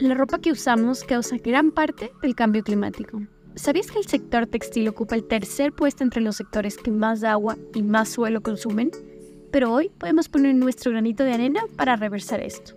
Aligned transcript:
La 0.00 0.14
ropa 0.14 0.38
que 0.38 0.52
usamos 0.52 1.02
causa 1.02 1.38
gran 1.38 1.72
parte 1.72 2.12
del 2.22 2.36
cambio 2.36 2.62
climático. 2.62 3.20
¿Sabías 3.56 3.90
que 3.90 3.98
el 3.98 4.06
sector 4.06 4.46
textil 4.46 4.86
ocupa 4.86 5.16
el 5.16 5.26
tercer 5.26 5.72
puesto 5.72 6.04
entre 6.04 6.20
los 6.20 6.36
sectores 6.36 6.76
que 6.76 6.92
más 6.92 7.24
agua 7.24 7.56
y 7.74 7.82
más 7.82 8.08
suelo 8.10 8.40
consumen? 8.40 8.92
Pero 9.50 9.72
hoy 9.72 9.90
podemos 9.98 10.28
poner 10.28 10.54
nuestro 10.54 10.92
granito 10.92 11.24
de 11.24 11.32
arena 11.32 11.62
para 11.76 11.96
reversar 11.96 12.38
esto. 12.40 12.74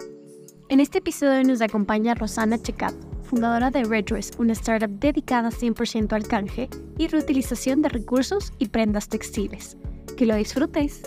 En 0.70 0.80
este 0.80 0.98
episodio 0.98 1.44
nos 1.44 1.62
acompaña 1.62 2.16
Rosana 2.16 2.60
Checato, 2.60 2.98
fundadora 3.22 3.70
de 3.70 3.84
Redress, 3.84 4.32
una 4.40 4.54
startup 4.54 4.90
dedicada 4.90 5.52
100% 5.52 6.14
al 6.14 6.28
canje 6.28 6.70
y 6.98 7.08
reutilización 7.08 7.84
de 7.84 7.90
recursos 7.90 8.52
y 8.58 8.70
prendas 8.70 9.10
textiles. 9.10 9.78
Que 10.18 10.26
lo 10.26 10.36
disfrutes. 10.36 11.04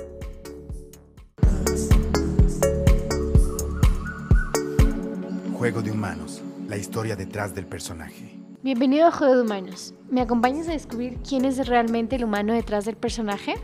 Juego 5.64 5.80
de 5.80 5.92
Humanos, 5.92 6.42
la 6.68 6.76
historia 6.76 7.16
detrás 7.16 7.54
del 7.54 7.64
personaje. 7.64 8.38
Bienvenido 8.62 9.06
a 9.06 9.10
Juego 9.10 9.34
de 9.34 9.40
Humanos. 9.40 9.94
¿Me 10.10 10.20
acompañas 10.20 10.68
a 10.68 10.72
descubrir 10.72 11.16
quién 11.26 11.46
es 11.46 11.66
realmente 11.66 12.16
el 12.16 12.24
humano 12.24 12.52
detrás 12.52 12.84
del 12.84 12.96
personaje? 12.96 13.54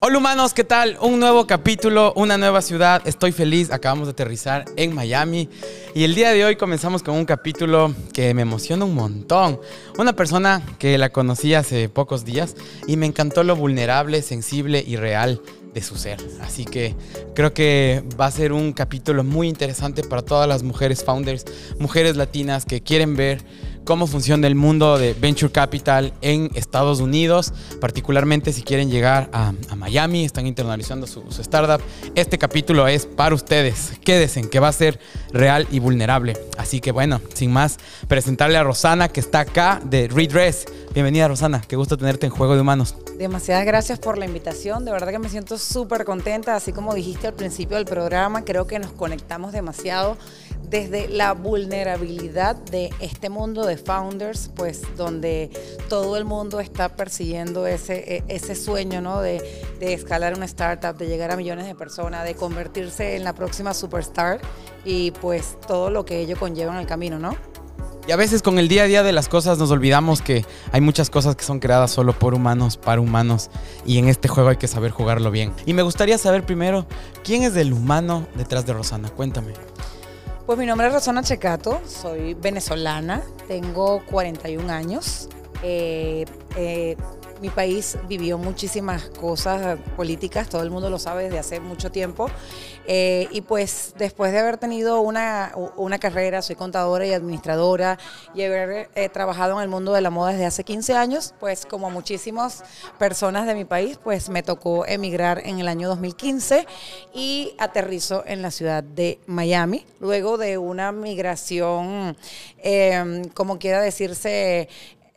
Hola 0.00 0.18
humanos, 0.18 0.54
¿qué 0.54 0.64
tal? 0.64 0.98
Un 1.00 1.20
nuevo 1.20 1.46
capítulo, 1.46 2.12
una 2.16 2.36
nueva 2.36 2.60
ciudad. 2.60 3.00
Estoy 3.06 3.30
feliz, 3.30 3.70
acabamos 3.70 4.08
de 4.08 4.12
aterrizar 4.12 4.64
en 4.76 4.92
Miami 4.92 5.48
y 5.94 6.02
el 6.02 6.16
día 6.16 6.32
de 6.32 6.44
hoy 6.44 6.56
comenzamos 6.56 7.04
con 7.04 7.14
un 7.14 7.26
capítulo 7.26 7.94
que 8.12 8.34
me 8.34 8.42
emociona 8.42 8.84
un 8.84 8.94
montón. 8.96 9.60
Una 9.98 10.14
persona 10.14 10.62
que 10.80 10.98
la 10.98 11.10
conocí 11.10 11.54
hace 11.54 11.88
pocos 11.88 12.24
días 12.24 12.56
y 12.88 12.96
me 12.96 13.06
encantó 13.06 13.44
lo 13.44 13.54
vulnerable, 13.54 14.22
sensible 14.22 14.82
y 14.84 14.96
real 14.96 15.42
de 15.78 15.84
su 15.84 15.96
ser. 15.96 16.18
Así 16.42 16.64
que 16.64 16.94
creo 17.34 17.54
que 17.54 18.02
va 18.20 18.26
a 18.26 18.30
ser 18.30 18.52
un 18.52 18.72
capítulo 18.72 19.22
muy 19.22 19.48
interesante 19.48 20.02
para 20.02 20.22
todas 20.22 20.48
las 20.48 20.62
mujeres 20.62 21.04
founders, 21.04 21.44
mujeres 21.78 22.16
latinas 22.16 22.64
que 22.64 22.80
quieren 22.80 23.14
ver 23.14 23.38
cómo 23.84 24.06
funciona 24.06 24.46
el 24.46 24.54
mundo 24.54 24.98
de 24.98 25.14
Venture 25.14 25.52
Capital 25.52 26.12
en 26.20 26.50
Estados 26.54 27.00
Unidos, 27.00 27.54
particularmente 27.80 28.52
si 28.52 28.62
quieren 28.62 28.90
llegar 28.90 29.30
a, 29.32 29.54
Miami, 29.76 30.24
están 30.24 30.46
internalizando 30.46 31.06
su, 31.06 31.22
startup. 31.40 31.80
Este 32.14 32.36
capítulo 32.36 32.88
es 32.88 33.06
para 33.06 33.34
ustedes. 33.34 33.92
Quédense, 34.04 34.50
que 34.50 34.60
va 34.60 34.68
a 34.68 34.72
ser 34.72 34.98
real 35.32 35.66
y 35.70 35.78
vulnerable. 35.78 36.36
Así 36.58 36.80
que 36.80 36.92
bueno, 36.92 37.20
sin 37.32 37.52
más, 37.52 37.78
presentarle 38.08 38.58
a 38.58 38.64
Rosana 38.64 39.08
que 39.08 39.20
está 39.20 39.40
acá 39.40 39.80
de 39.82 40.08
Redress. 40.08 40.66
Bienvenida 40.92 41.28
Rosana, 41.28 41.62
qué 41.66 41.76
gusto 41.76 41.96
tenerte 41.96 42.26
en 42.26 42.32
Juego 42.32 42.56
de 42.56 42.60
Humanos. 42.60 42.94
Demasiadas 43.18 43.66
gracias 43.66 43.98
por 43.98 44.16
la 44.16 44.26
invitación, 44.26 44.84
de 44.84 44.92
verdad 44.92 45.10
que 45.10 45.18
me 45.18 45.28
siento 45.28 45.58
súper 45.58 46.04
contenta, 46.04 46.54
así 46.54 46.72
como 46.72 46.94
dijiste 46.94 47.26
al 47.26 47.34
principio 47.34 47.76
del 47.76 47.84
programa, 47.84 48.44
creo 48.44 48.68
que 48.68 48.78
nos 48.78 48.92
conectamos 48.92 49.50
demasiado 49.50 50.16
desde 50.70 51.08
la 51.08 51.32
vulnerabilidad 51.32 52.54
de 52.54 52.90
este 53.00 53.28
mundo 53.28 53.66
de 53.66 53.76
founders, 53.76 54.52
pues 54.54 54.82
donde 54.96 55.50
todo 55.88 56.16
el 56.16 56.26
mundo 56.26 56.60
está 56.60 56.90
persiguiendo 56.90 57.66
ese, 57.66 58.22
e, 58.28 58.54
sueño, 58.54 59.00
¿no? 59.00 59.20
De, 59.20 59.42
de 59.80 59.94
escalar 59.94 60.34
una 60.36 60.44
startup, 60.44 60.96
de 60.96 61.08
llegar 61.08 61.32
a 61.32 61.36
millones 61.36 61.66
de 61.66 61.74
personas, 61.74 62.24
de 62.24 62.36
convertirse 62.36 63.16
en 63.16 63.24
la 63.24 63.32
próxima 63.32 63.74
superstar 63.74 64.40
y 64.84 65.10
pues 65.10 65.58
todo 65.66 65.90
lo 65.90 66.04
que 66.04 66.20
ello 66.20 66.38
conlleva 66.38 66.72
en 66.72 66.78
el 66.78 66.86
camino, 66.86 67.18
¿no? 67.18 67.36
Y 68.08 68.12
a 68.12 68.16
veces 68.16 68.40
con 68.40 68.58
el 68.58 68.68
día 68.68 68.84
a 68.84 68.86
día 68.86 69.02
de 69.02 69.12
las 69.12 69.28
cosas 69.28 69.58
nos 69.58 69.70
olvidamos 69.70 70.22
que 70.22 70.46
hay 70.72 70.80
muchas 70.80 71.10
cosas 71.10 71.36
que 71.36 71.44
son 71.44 71.60
creadas 71.60 71.90
solo 71.90 72.18
por 72.18 72.32
humanos, 72.32 72.78
para 72.78 73.02
humanos, 73.02 73.50
y 73.84 73.98
en 73.98 74.08
este 74.08 74.28
juego 74.28 74.48
hay 74.48 74.56
que 74.56 74.66
saber 74.66 74.92
jugarlo 74.92 75.30
bien. 75.30 75.52
Y 75.66 75.74
me 75.74 75.82
gustaría 75.82 76.16
saber 76.16 76.46
primero, 76.46 76.86
¿quién 77.22 77.42
es 77.42 77.54
el 77.54 77.74
humano 77.74 78.26
detrás 78.34 78.64
de 78.64 78.72
Rosana? 78.72 79.10
Cuéntame. 79.10 79.52
Pues 80.46 80.58
mi 80.58 80.64
nombre 80.64 80.86
es 80.86 80.94
Rosana 80.94 81.22
Checato, 81.22 81.82
soy 81.86 82.32
venezolana, 82.32 83.20
tengo 83.46 84.02
41 84.06 84.72
años. 84.72 85.28
Eh, 85.62 86.24
eh, 86.56 86.96
mi 87.40 87.50
país 87.50 87.96
vivió 88.08 88.38
muchísimas 88.38 89.04
cosas 89.10 89.78
políticas, 89.96 90.48
todo 90.48 90.62
el 90.62 90.70
mundo 90.70 90.90
lo 90.90 90.98
sabe 90.98 91.24
desde 91.24 91.38
hace 91.38 91.60
mucho 91.60 91.90
tiempo. 91.90 92.30
Eh, 92.90 93.28
y 93.32 93.42
pues 93.42 93.92
después 93.98 94.32
de 94.32 94.38
haber 94.38 94.56
tenido 94.56 95.00
una, 95.02 95.52
una, 95.76 95.98
carrera, 95.98 96.40
soy 96.40 96.56
contadora 96.56 97.04
y 97.04 97.12
administradora 97.12 97.98
y 98.34 98.42
haber 98.42 98.88
eh, 98.94 99.10
trabajado 99.10 99.56
en 99.58 99.62
el 99.62 99.68
mundo 99.68 99.92
de 99.92 100.00
la 100.00 100.08
moda 100.08 100.32
desde 100.32 100.46
hace 100.46 100.64
15 100.64 100.94
años, 100.94 101.34
pues 101.38 101.66
como 101.66 101.90
muchísimas 101.90 102.64
personas 102.98 103.46
de 103.46 103.54
mi 103.54 103.66
país, 103.66 103.98
pues 104.02 104.30
me 104.30 104.42
tocó 104.42 104.86
emigrar 104.86 105.42
en 105.44 105.58
el 105.58 105.68
año 105.68 105.86
2015 105.88 106.66
y 107.12 107.54
aterrizo 107.58 108.24
en 108.26 108.40
la 108.40 108.50
ciudad 108.50 108.82
de 108.82 109.20
Miami, 109.26 109.84
luego 110.00 110.38
de 110.38 110.56
una 110.56 110.90
migración, 110.90 112.16
eh, 112.56 113.22
como 113.34 113.58
quiera 113.58 113.82
decirse, 113.82 114.70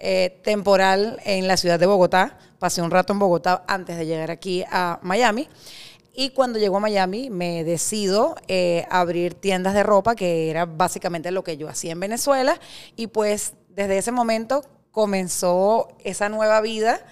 eh, 0.04 0.40
temporal 0.44 1.20
en 1.26 1.48
la 1.48 1.58
ciudad 1.58 1.80
de 1.80 1.86
Bogotá. 1.86 2.40
Pasé 2.58 2.82
un 2.82 2.90
rato 2.90 3.14
en 3.14 3.20
Bogotá 3.20 3.64
antes 3.68 3.98
de 3.98 4.08
llegar 4.08 4.32
aquí 4.32 4.64
a 4.72 5.00
Miami. 5.04 5.48
Y 6.14 6.32
cuando 6.32 6.58
llego 6.58 6.78
a 6.78 6.80
Miami 6.80 7.30
me 7.30 7.64
decido 7.64 8.36
eh, 8.48 8.86
abrir 8.90 9.36
tiendas 9.36 9.76
de 9.76 9.84
ropa, 9.84 10.16
que 10.16 10.50
era 10.50 10.66
básicamente 10.66 11.30
lo 11.30 11.44
que 11.44 11.56
yo 11.56 11.70
hacía 11.70 11.92
en 11.92 12.00
Venezuela. 12.00 12.60
Y 12.96 13.08
pues 13.08 13.54
desde 13.70 14.00
ese 14.00 14.12
momento 14.12 14.66
comenzó 14.90 15.88
esa 16.04 16.30
nueva 16.30 16.62
vida, 16.62 17.06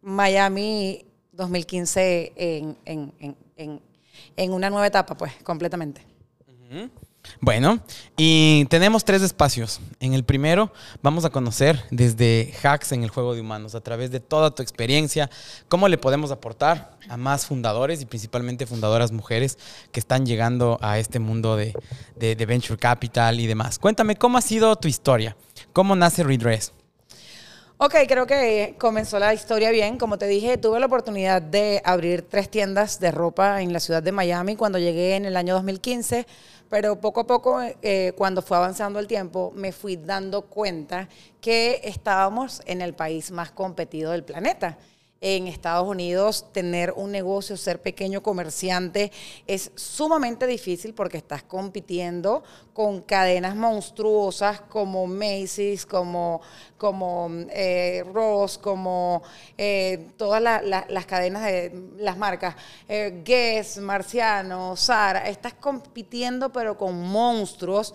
Miami 0.00 1.06
2015 1.32 2.32
en, 2.36 2.76
en, 4.36 4.52
una 4.52 4.70
nueva 4.70 4.86
etapa, 4.86 5.16
pues, 5.16 5.32
completamente. 5.42 6.06
Bueno, 7.40 7.80
y 8.16 8.66
tenemos 8.66 9.04
tres 9.04 9.22
espacios. 9.22 9.80
En 10.00 10.14
el 10.14 10.24
primero 10.24 10.72
vamos 11.02 11.24
a 11.24 11.30
conocer 11.30 11.82
desde 11.90 12.52
hacks 12.62 12.92
en 12.92 13.02
el 13.02 13.10
juego 13.10 13.34
de 13.34 13.40
humanos, 13.40 13.74
a 13.74 13.80
través 13.80 14.10
de 14.10 14.20
toda 14.20 14.54
tu 14.54 14.62
experiencia, 14.62 15.30
cómo 15.68 15.88
le 15.88 15.98
podemos 15.98 16.30
aportar 16.30 16.98
a 17.08 17.16
más 17.16 17.46
fundadores 17.46 18.02
y 18.02 18.06
principalmente 18.06 18.66
fundadoras 18.66 19.12
mujeres 19.12 19.58
que 19.92 20.00
están 20.00 20.26
llegando 20.26 20.78
a 20.82 20.98
este 20.98 21.18
mundo 21.18 21.56
de, 21.56 21.74
venture 22.46 22.78
capital 22.78 23.40
y 23.40 23.46
demás. 23.46 23.78
Cuéntame, 23.78 24.16
¿cómo 24.16 24.38
ha 24.38 24.42
sido 24.42 24.76
tu 24.76 24.88
historia? 24.88 25.36
¿Cómo 25.72 25.96
nace 25.96 26.22
Redress? 26.22 26.72
Ok, 27.82 27.94
creo 28.06 28.26
que 28.26 28.74
comenzó 28.78 29.18
la 29.18 29.32
historia 29.32 29.70
bien. 29.70 29.96
Como 29.96 30.18
te 30.18 30.26
dije, 30.26 30.58
tuve 30.58 30.78
la 30.80 30.84
oportunidad 30.84 31.40
de 31.40 31.80
abrir 31.82 32.20
tres 32.20 32.50
tiendas 32.50 33.00
de 33.00 33.10
ropa 33.10 33.62
en 33.62 33.72
la 33.72 33.80
ciudad 33.80 34.02
de 34.02 34.12
Miami 34.12 34.54
cuando 34.54 34.78
llegué 34.78 35.16
en 35.16 35.24
el 35.24 35.34
año 35.34 35.54
2015 35.54 36.26
pero 36.70 37.00
poco 37.00 37.20
a 37.20 37.26
poco, 37.26 37.60
eh, 37.82 38.12
cuando 38.16 38.40
fue 38.40 38.56
avanzando 38.56 39.00
el 39.00 39.08
tiempo, 39.08 39.52
me 39.54 39.72
fui 39.72 39.96
dando 39.96 40.42
cuenta 40.42 41.08
que 41.40 41.80
estábamos 41.84 42.62
en 42.64 42.80
el 42.80 42.94
país 42.94 43.32
más 43.32 43.50
competido 43.50 44.12
del 44.12 44.24
planeta 44.24 44.78
en 45.20 45.46
Estados 45.46 45.86
Unidos 45.86 46.46
tener 46.52 46.92
un 46.96 47.12
negocio, 47.12 47.56
ser 47.56 47.82
pequeño 47.82 48.22
comerciante, 48.22 49.12
es 49.46 49.70
sumamente 49.74 50.46
difícil 50.46 50.94
porque 50.94 51.18
estás 51.18 51.42
compitiendo 51.42 52.42
con 52.72 53.02
cadenas 53.02 53.54
monstruosas 53.54 54.62
como 54.62 55.06
Macy's, 55.06 55.84
como, 55.84 56.40
como 56.78 57.28
eh, 57.50 58.02
Ross, 58.14 58.56
como 58.56 59.22
eh, 59.58 60.08
todas 60.16 60.42
las 60.42 61.06
cadenas 61.06 61.42
de 61.42 61.70
las 61.98 62.16
marcas, 62.16 62.56
eh, 62.88 63.20
Guess, 63.22 63.76
Marciano, 63.78 64.74
Zara, 64.76 65.28
estás 65.28 65.52
compitiendo 65.52 66.50
pero 66.50 66.78
con 66.78 66.98
monstruos 66.98 67.92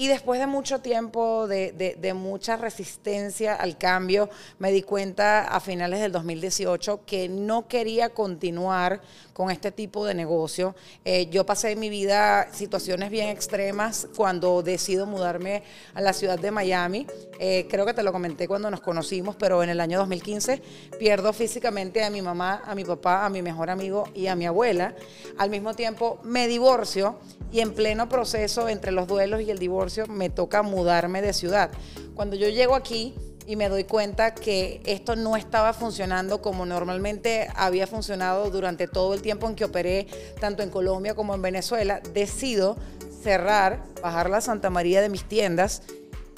y 0.00 0.08
después 0.08 0.40
de 0.40 0.46
mucho 0.46 0.80
tiempo, 0.80 1.46
de, 1.46 2.12
mucha 2.14 2.56
resistencia 2.56 3.54
al 3.54 3.76
cambio, 3.76 4.30
me 4.58 4.72
di 4.72 4.80
cuenta 4.80 5.42
a 5.42 5.60
finales 5.60 6.00
del 6.00 6.10
2018 6.10 7.02
que 7.04 7.28
no 7.28 7.68
quería 7.68 8.08
continuar 8.08 9.02
con 9.34 9.50
este 9.50 9.70
tipo 9.70 10.06
de 10.06 10.14
negocio. 10.14 10.74
Eh, 11.04 11.28
yo 11.30 11.44
pasé 11.44 11.72
en 11.72 11.80
mi 11.80 11.90
vida 11.90 12.48
situaciones 12.50 13.10
bien 13.10 13.28
extremas 13.28 14.08
cuando 14.16 14.62
decido 14.62 15.04
mudarme 15.04 15.64
a 15.92 16.00
la 16.00 16.14
ciudad 16.14 16.38
de 16.38 16.50
Miami. 16.50 17.06
Eh, 17.38 17.66
creo 17.68 17.84
que 17.84 17.92
te 17.92 18.02
lo 18.02 18.10
comenté 18.10 18.48
cuando 18.48 18.70
nos 18.70 18.80
conocimos, 18.80 19.36
pero 19.36 19.62
en 19.62 19.68
el 19.68 19.80
año 19.80 19.98
2015 19.98 20.62
pierdo 20.98 21.34
físicamente 21.34 22.02
a 22.04 22.08
mi 22.08 22.22
mamá, 22.22 22.62
a 22.64 22.74
mi 22.74 22.84
papá, 22.84 23.26
a 23.26 23.28
mi 23.28 23.42
mejor 23.42 23.68
amigo 23.68 24.04
y 24.14 24.28
a 24.28 24.34
mi 24.34 24.46
abuela. 24.46 24.94
Al 25.36 25.50
mismo 25.50 25.74
tiempo 25.74 26.20
me 26.22 26.48
divorcio 26.48 27.18
y 27.52 27.60
en 27.60 27.74
pleno 27.74 28.08
proceso 28.08 28.68
entre 28.68 28.92
los 28.92 29.06
duelos 29.06 29.42
y 29.42 29.50
el 29.50 29.58
divorcio 29.58 29.89
me 30.08 30.30
toca 30.30 30.62
mudarme 30.62 31.22
de 31.22 31.32
ciudad. 31.32 31.70
Cuando 32.14 32.36
yo 32.36 32.48
llego 32.48 32.74
aquí 32.74 33.14
y 33.46 33.56
me 33.56 33.68
doy 33.68 33.84
cuenta 33.84 34.34
que 34.34 34.80
esto 34.84 35.16
no 35.16 35.36
estaba 35.36 35.72
funcionando 35.72 36.40
como 36.40 36.66
normalmente 36.66 37.48
había 37.54 37.86
funcionado 37.86 38.50
durante 38.50 38.86
todo 38.86 39.14
el 39.14 39.22
tiempo 39.22 39.48
en 39.48 39.56
que 39.56 39.64
operé 39.64 40.06
tanto 40.40 40.62
en 40.62 40.70
Colombia 40.70 41.14
como 41.14 41.34
en 41.34 41.42
Venezuela, 41.42 42.00
decido 42.14 42.76
cerrar, 43.22 43.82
bajar 44.02 44.30
la 44.30 44.40
Santa 44.40 44.70
María 44.70 45.00
de 45.02 45.08
mis 45.08 45.24
tiendas 45.24 45.82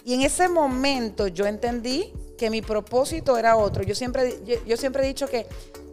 y 0.05 0.15
en 0.15 0.23
ese 0.23 0.49
momento 0.49 1.29
yo 1.29 1.47
entendí 1.47 2.13
que 2.37 2.51
mi 2.51 2.61
propósito 2.61 3.39
era 3.39 3.57
otro. 3.57 3.85
Yo 3.85 3.95
siempre, 3.95 4.41
yo 4.67 4.77
siempre 4.77 5.05
he 5.05 5.07
dicho 5.07 5.29
que 5.29 5.47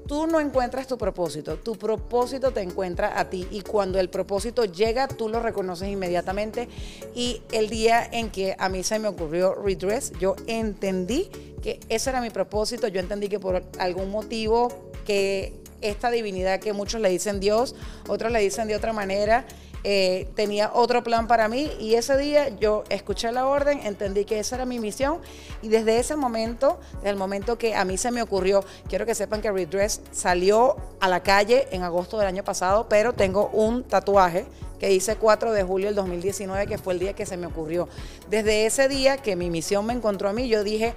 tú 0.09 0.25
no 0.25 0.39
encuentras 0.39 0.87
tu 0.87 0.97
propósito, 0.97 1.57
tu 1.57 1.75
propósito 1.75 2.49
te 2.51 2.61
encuentra 2.61 3.19
a 3.19 3.29
ti. 3.29 3.47
Y 3.51 3.61
cuando 3.61 3.99
el 3.99 4.09
propósito 4.09 4.65
llega, 4.65 5.07
tú 5.07 5.29
lo 5.29 5.39
reconoces 5.39 5.87
inmediatamente. 5.87 6.67
Y 7.13 7.43
el 7.51 7.69
día 7.69 8.09
en 8.11 8.31
que 8.31 8.55
a 8.57 8.69
mí 8.69 8.81
se 8.83 8.97
me 8.97 9.07
ocurrió 9.07 9.53
Redress, 9.53 10.11
yo 10.19 10.35
entendí 10.47 11.29
que 11.61 11.79
ese 11.89 12.09
era 12.09 12.21
mi 12.21 12.31
propósito, 12.31 12.87
yo 12.87 12.99
entendí 12.99 13.29
que 13.29 13.39
por 13.39 13.63
algún 13.77 14.09
motivo 14.09 14.69
que 15.05 15.53
esta 15.81 16.09
divinidad 16.09 16.59
que 16.59 16.73
muchos 16.73 17.01
le 17.01 17.09
dicen 17.09 17.39
Dios, 17.39 17.75
otros 18.07 18.31
le 18.31 18.39
dicen 18.39 18.67
de 18.67 18.75
otra 18.75 18.93
manera, 18.93 19.45
eh, 19.83 20.27
tenía 20.35 20.71
otro 20.73 21.03
plan 21.03 21.27
para 21.27 21.47
mí 21.47 21.71
y 21.79 21.95
ese 21.95 22.17
día 22.17 22.49
yo 22.59 22.83
escuché 22.89 23.31
la 23.31 23.45
orden, 23.47 23.79
entendí 23.85 24.25
que 24.25 24.39
esa 24.39 24.55
era 24.55 24.65
mi 24.65 24.79
misión 24.79 25.19
y 25.61 25.69
desde 25.69 25.99
ese 25.99 26.15
momento, 26.15 26.79
desde 26.95 27.11
el 27.11 27.15
momento 27.15 27.57
que 27.57 27.75
a 27.75 27.85
mí 27.85 27.97
se 27.97 28.11
me 28.11 28.21
ocurrió, 28.21 28.63
quiero 28.87 29.05
que 29.05 29.15
sepan 29.15 29.41
que 29.41 29.51
Redress 29.51 30.01
salió 30.11 30.75
a 30.99 31.07
la 31.07 31.21
calle 31.23 31.67
en 31.71 31.83
agosto 31.83 32.17
del 32.17 32.27
año 32.27 32.43
pasado, 32.43 32.87
pero 32.89 33.13
tengo 33.13 33.49
un 33.53 33.83
tatuaje 33.83 34.45
que 34.79 34.91
hice 34.91 35.17
4 35.17 35.51
de 35.51 35.63
julio 35.63 35.87
del 35.87 35.95
2019, 35.95 36.67
que 36.67 36.77
fue 36.77 36.93
el 36.93 36.99
día 36.99 37.13
que 37.13 37.25
se 37.25 37.37
me 37.37 37.47
ocurrió. 37.47 37.87
Desde 38.29 38.65
ese 38.65 38.87
día 38.87 39.17
que 39.17 39.35
mi 39.35 39.49
misión 39.49 39.85
me 39.85 39.93
encontró 39.93 40.29
a 40.29 40.33
mí, 40.33 40.47
yo 40.47 40.63
dije, 40.63 40.93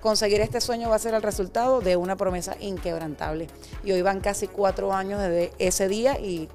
conseguir 0.00 0.40
este 0.40 0.60
sueño 0.60 0.88
va 0.88 0.96
a 0.96 1.00
ser 1.00 1.14
el 1.14 1.22
resultado 1.22 1.80
de 1.80 1.96
una 1.96 2.16
promesa 2.16 2.56
inquebrantable. 2.60 3.48
Y 3.84 3.92
hoy 3.92 4.02
van 4.02 4.20
casi 4.20 4.46
cuatro 4.46 4.92
años 4.92 5.20
desde 5.20 5.52
ese 5.58 5.88
día 5.88 6.18
y 6.20 6.48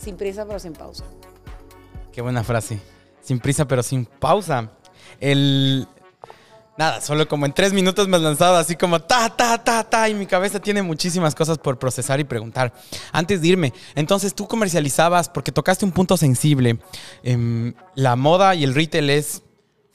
sin 0.00 0.16
prisa 0.16 0.46
pero 0.46 0.58
sin 0.58 0.72
pausa. 0.72 1.04
Qué 2.12 2.22
buena 2.22 2.42
frase. 2.42 2.80
Sin 3.22 3.38
prisa 3.38 3.66
pero 3.66 3.82
sin 3.82 4.06
pausa. 4.06 4.70
El... 5.20 5.86
Nada, 6.78 7.02
solo 7.02 7.28
como 7.28 7.44
en 7.44 7.52
tres 7.52 7.74
minutos 7.74 8.08
me 8.08 8.16
has 8.16 8.22
lanzado 8.22 8.56
así 8.56 8.74
como 8.74 9.00
ta, 9.02 9.28
ta, 9.36 9.62
ta, 9.62 9.84
ta, 9.84 10.08
y 10.08 10.14
mi 10.14 10.24
cabeza 10.24 10.60
tiene 10.60 10.82
muchísimas 10.82 11.34
cosas 11.34 11.58
por 11.58 11.78
procesar 11.78 12.20
y 12.20 12.24
preguntar. 12.24 12.72
Antes 13.12 13.42
de 13.42 13.48
irme, 13.48 13.74
entonces 13.94 14.34
tú 14.34 14.48
comercializabas, 14.48 15.28
porque 15.28 15.52
tocaste 15.52 15.84
un 15.84 15.92
punto 15.92 16.16
sensible, 16.16 16.78
em, 17.22 17.74
la 17.94 18.16
moda 18.16 18.54
y 18.54 18.64
el 18.64 18.74
retail 18.74 19.10
es 19.10 19.42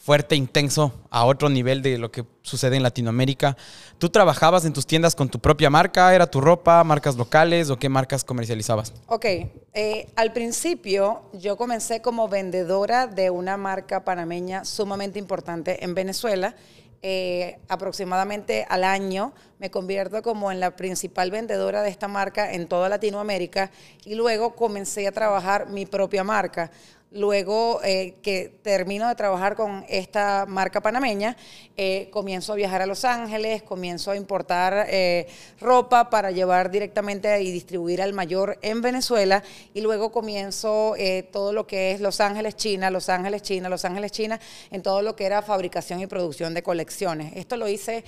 fuerte, 0.06 0.36
intenso, 0.36 0.94
a 1.10 1.25
otro 1.25 1.50
nivel 1.50 1.81
de 1.81 1.98
lo 1.98 2.12
que 2.12 2.25
sucede 2.44 2.75
en 2.75 2.84
Latinoamérica. 2.84 3.57
¿Tú 3.98 4.10
trabajabas 4.10 4.63
en 4.63 4.72
tus 4.72 4.86
tiendas 4.86 5.16
con 5.16 5.30
tu 5.30 5.40
propia 5.40 5.72
marca? 5.72 6.13
¿Era 6.13 6.28
tu 6.28 6.42
ropa, 6.42 6.84
marcas 6.84 7.16
locales 7.16 7.72
o 7.72 7.78
qué 7.78 7.90
marcas 7.90 8.24
comercializabas? 8.24 8.94
Ok, 9.07 9.25
eh, 9.25 10.07
al 10.16 10.31
principio 10.31 11.24
yo 11.34 11.57
comencé 11.57 12.04
como 12.04 12.28
vendedora 12.28 13.07
de 13.07 13.31
una 13.31 13.57
marca 13.57 14.06
panameña 14.06 14.63
sumamente 14.63 15.18
importante 15.18 15.84
en 15.84 15.96
Venezuela. 15.96 16.56
Eh, 17.02 17.60
aproximadamente 17.68 18.66
al 18.69 18.84
año 18.84 19.34
me 19.66 19.72
convierto 19.72 20.22
como 20.22 20.52
en 20.52 20.60
la 20.60 20.76
principal 20.76 21.32
vendedora 21.32 21.82
de 21.82 21.90
esta 21.90 22.08
marca 22.08 22.54
en 22.54 22.68
toda 22.68 22.88
Latinoamérica 22.88 23.72
y 24.06 24.14
luego 24.14 24.54
comencé 24.56 25.08
a 25.08 25.12
trabajar 25.12 25.70
mi 25.70 25.88
propia 25.88 26.24
marca. 26.24 26.70
Luego 27.12 27.80
eh, 27.84 28.16
que 28.22 28.60
termino 28.62 29.08
de 29.08 29.16
trabajar 29.16 29.56
con 29.56 29.86
esta 29.88 30.46
marca 30.48 30.82
panameña, 30.82 31.38
eh, 31.78 32.10
comienzo 32.12 32.52
a 32.52 32.58
viajar 32.58 32.82
a 32.82 32.86
Los 32.86 33.06
Ángeles, 33.06 33.64
comienzo 33.64 34.12
a 34.12 34.18
importar 34.18 34.86
eh, 34.90 35.26
ropa 35.62 36.10
para 36.10 36.32
llevar 36.32 36.70
directamente 36.70 37.42
y 37.42 37.52
distribuir 37.52 38.02
al 38.02 38.12
mayor 38.12 38.60
en 38.62 38.82
Venezuela 38.82 39.42
y 39.74 39.80
luego 39.82 40.12
comienzo 40.12 40.94
todo 41.32 41.54
lo 41.54 41.66
que 41.66 41.92
es 41.92 42.02
Los 42.02 42.20
Ángeles, 42.20 42.58
China, 42.58 42.92
Los 42.92 43.08
Ángeles, 43.08 43.42
China, 43.42 43.70
Los 43.70 43.86
Ángeles, 43.86 44.12
China, 44.12 44.40
en 44.70 44.82
todo 44.82 45.02
lo 45.02 45.16
que 45.16 45.26
era 45.26 45.42
fabricación 45.42 46.02
y 46.02 46.08
producción 46.08 46.54
de 46.54 46.64
colecciones. 46.64 47.32
Esto 47.38 47.56
lo 47.56 47.70
hice, 47.70 48.04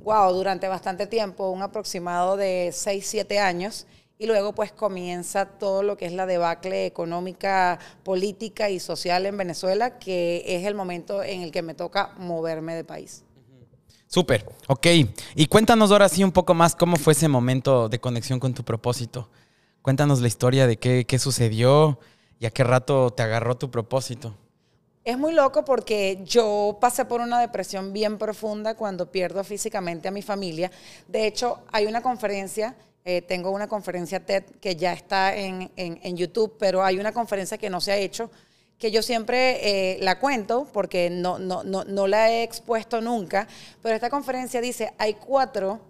wow, 0.00 0.32
durante 0.32 0.68
bastante 0.68 1.06
tiempo, 1.06 1.50
un 1.50 1.62
aproximado 1.62 2.36
de 2.36 2.70
6, 2.72 3.06
7 3.06 3.38
años 3.38 3.86
y 4.18 4.26
luego 4.26 4.52
pues 4.52 4.72
comienza 4.72 5.46
todo 5.46 5.82
lo 5.82 5.96
que 5.96 6.06
es 6.06 6.12
la 6.12 6.26
debacle 6.26 6.86
económica, 6.86 7.78
política 8.02 8.68
y 8.68 8.80
social 8.80 9.26
en 9.26 9.36
Venezuela, 9.36 9.98
que 9.98 10.42
es 10.44 10.66
el 10.66 10.74
momento 10.74 11.22
en 11.22 11.42
el 11.42 11.52
que 11.52 11.62
me 11.62 11.74
toca 11.74 12.14
moverme 12.18 12.74
de 12.74 12.84
país. 12.84 13.22
Súper, 14.08 14.44
ok. 14.66 14.86
Y 15.34 15.46
cuéntanos 15.46 15.92
ahora 15.92 16.08
sí 16.08 16.24
un 16.24 16.32
poco 16.32 16.54
más 16.54 16.74
cómo 16.74 16.96
fue 16.96 17.12
ese 17.12 17.28
momento 17.28 17.88
de 17.88 18.00
conexión 18.00 18.40
con 18.40 18.54
tu 18.54 18.64
propósito. 18.64 19.28
Cuéntanos 19.82 20.20
la 20.20 20.28
historia 20.28 20.66
de 20.66 20.78
qué, 20.78 21.04
qué 21.06 21.18
sucedió 21.18 22.00
y 22.40 22.46
a 22.46 22.50
qué 22.50 22.64
rato 22.64 23.10
te 23.10 23.22
agarró 23.22 23.56
tu 23.56 23.70
propósito. 23.70 24.34
Es 25.08 25.16
muy 25.16 25.32
loco 25.32 25.64
porque 25.64 26.20
yo 26.22 26.76
pasé 26.82 27.06
por 27.06 27.22
una 27.22 27.40
depresión 27.40 27.94
bien 27.94 28.18
profunda 28.18 28.74
cuando 28.74 29.10
pierdo 29.10 29.42
físicamente 29.42 30.06
a 30.06 30.10
mi 30.10 30.20
familia. 30.20 30.70
De 31.06 31.26
hecho, 31.26 31.60
hay 31.72 31.86
una 31.86 32.02
conferencia 32.02 32.76
eh, 33.06 33.22
tengo 33.22 33.50
una 33.50 33.68
conferencia 33.68 34.20
TED 34.20 34.44
que 34.60 34.76
ya 34.76 34.92
está 34.92 35.34
en, 35.34 35.70
YouTube, 36.14 36.56
pero 36.58 36.84
hay 36.84 36.98
una 36.98 37.12
conferencia 37.12 37.56
que 37.56 37.70
no 37.70 37.80
se 37.80 37.92
ha 37.92 37.96
hecho, 37.96 38.30
que 38.76 38.90
yo 38.90 39.00
siempre 39.00 39.94
eh, 39.94 39.98
la 40.02 40.18
cuento 40.18 40.68
porque 40.74 41.08
no, 41.08 41.38
no, 41.38 41.64
no, 41.64 41.84
no 41.84 42.06
la 42.06 42.30
he 42.30 42.42
expuesto 42.42 43.00
nunca, 43.00 43.48
pero 43.82 43.94
esta 43.94 44.10
conferencia 44.10 44.60
dice, 44.60 44.92
hay 44.98 45.14
cuatro 45.14 45.80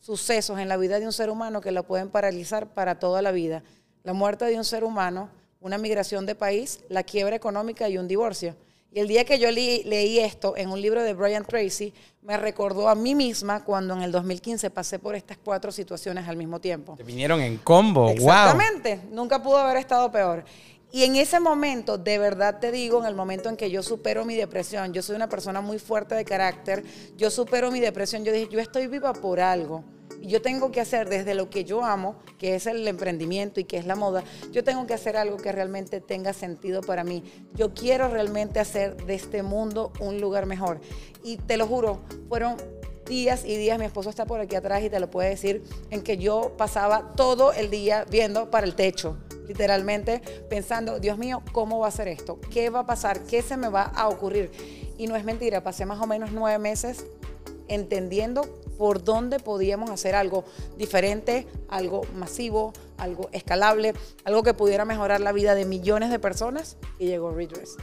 sucesos 0.00 0.58
en 0.58 0.68
la 0.68 0.78
vida 0.78 0.98
de 0.98 1.04
un 1.04 1.12
ser 1.12 1.28
humano 1.28 1.60
que 1.60 1.70
lo 1.70 1.82
pueden 1.82 2.08
paralizar 2.08 2.68
para 2.68 2.98
toda 2.98 3.20
la 3.20 3.30
vida. 3.30 3.62
La 4.04 4.14
muerte 4.14 4.46
de 4.46 4.56
un 4.56 4.64
ser 4.64 4.84
humano, 4.84 5.28
una 5.60 5.78
migración 5.78 6.26
de 6.26 6.34
país, 6.34 6.80
la 6.88 7.02
quiebra 7.02 7.36
económica 7.36 7.88
y 7.88 7.98
un 7.98 8.08
divorcio. 8.08 8.56
Y 8.90 9.00
el 9.00 9.08
día 9.08 9.24
que 9.24 9.38
yo 9.38 9.50
leí 9.50 10.18
esto 10.18 10.56
en 10.56 10.70
un 10.70 10.80
libro 10.80 11.02
de 11.02 11.12
Brian 11.12 11.44
Tracy, 11.44 11.92
me 12.22 12.38
recordó 12.38 12.88
a 12.88 12.94
mí 12.94 13.14
misma 13.14 13.62
cuando 13.62 13.94
en 13.94 14.02
el 14.02 14.10
2015 14.12 14.70
pasé 14.70 14.98
por 14.98 15.14
estas 15.14 15.36
cuatro 15.36 15.70
situaciones 15.70 16.26
al 16.26 16.36
mismo 16.36 16.58
tiempo. 16.58 16.94
Te 16.96 17.02
vinieron 17.02 17.40
en 17.40 17.58
combo, 17.58 18.08
Exactamente, 18.08 19.00
nunca 19.10 19.42
pudo 19.42 19.58
haber 19.58 19.76
estado 19.76 20.10
peor. 20.10 20.44
Y 20.90 21.04
en 21.04 21.16
ese 21.16 21.38
momento, 21.38 21.98
de 21.98 22.18
verdad 22.18 22.60
te 22.60 22.72
digo, 22.72 22.98
en 23.00 23.06
el 23.06 23.14
momento 23.14 23.50
en 23.50 23.58
que 23.58 23.70
yo 23.70 23.82
supero 23.82 24.24
mi 24.24 24.36
depresión, 24.36 24.94
yo 24.94 25.02
soy 25.02 25.16
una 25.16 25.28
persona 25.28 25.60
muy 25.60 25.78
fuerte 25.78 26.14
de 26.14 26.24
carácter, 26.24 26.82
yo 27.18 27.30
supero 27.30 27.70
mi 27.70 27.80
depresión, 27.80 28.24
yo 28.24 28.32
dije, 28.32 28.48
yo 28.50 28.58
estoy 28.58 28.86
viva 28.86 29.12
por 29.12 29.38
algo 29.38 29.84
yo 30.22 30.42
tengo 30.42 30.70
que 30.72 30.80
hacer 30.80 31.08
desde 31.08 31.34
lo 31.34 31.50
que 31.50 31.64
yo 31.64 31.84
amo, 31.84 32.16
que 32.38 32.54
es 32.54 32.66
el 32.66 32.86
emprendimiento 32.86 33.60
y 33.60 33.64
que 33.64 33.76
es 33.76 33.86
la 33.86 33.96
moda, 33.96 34.24
yo 34.52 34.64
tengo 34.64 34.86
que 34.86 34.94
hacer 34.94 35.16
algo 35.16 35.36
que 35.36 35.52
realmente 35.52 36.00
tenga 36.00 36.32
sentido 36.32 36.80
para 36.80 37.04
mí. 37.04 37.22
Yo 37.54 37.74
quiero 37.74 38.08
realmente 38.08 38.60
hacer 38.60 38.96
de 39.04 39.14
este 39.14 39.42
mundo 39.42 39.92
un 40.00 40.20
lugar 40.20 40.46
mejor. 40.46 40.80
Y 41.22 41.36
te 41.36 41.56
lo 41.56 41.66
juro, 41.66 42.00
fueron 42.28 42.56
días 43.06 43.44
y 43.44 43.56
días, 43.56 43.78
mi 43.78 43.86
esposo 43.86 44.10
está 44.10 44.26
por 44.26 44.40
aquí 44.40 44.54
atrás 44.54 44.82
y 44.82 44.90
te 44.90 45.00
lo 45.00 45.10
puede 45.10 45.30
decir, 45.30 45.62
en 45.90 46.02
que 46.02 46.18
yo 46.18 46.54
pasaba 46.56 47.12
todo 47.16 47.52
el 47.52 47.70
día 47.70 48.04
viendo 48.10 48.50
para 48.50 48.66
el 48.66 48.74
techo, 48.74 49.16
literalmente 49.46 50.20
pensando, 50.48 51.00
Dios 51.00 51.18
mío, 51.18 51.42
¿cómo 51.52 51.78
va 51.78 51.88
a 51.88 51.92
ser 51.92 52.08
esto? 52.08 52.38
¿Qué 52.52 52.70
va 52.70 52.80
a 52.80 52.86
pasar? 52.86 53.20
¿Qué 53.24 53.42
se 53.42 53.56
me 53.56 53.68
va 53.68 53.82
a 53.82 54.08
ocurrir? 54.08 54.50
Y 54.98 55.06
no 55.06 55.16
es 55.16 55.24
mentira, 55.24 55.62
pasé 55.62 55.86
más 55.86 56.00
o 56.00 56.06
menos 56.06 56.32
nueve 56.32 56.58
meses 56.58 57.06
entendiendo 57.68 58.42
por 58.78 59.04
dónde 59.04 59.40
podíamos 59.40 59.90
hacer 59.90 60.14
algo 60.14 60.44
diferente, 60.78 61.46
algo 61.68 62.06
masivo, 62.14 62.72
algo 62.96 63.28
escalable, 63.32 63.92
algo 64.24 64.42
que 64.42 64.54
pudiera 64.54 64.84
mejorar 64.84 65.20
la 65.20 65.32
vida 65.32 65.54
de 65.54 65.66
millones 65.66 66.10
de 66.10 66.18
personas 66.18 66.78
y 66.98 67.06
llegó 67.06 67.32
Redress. 67.32 67.76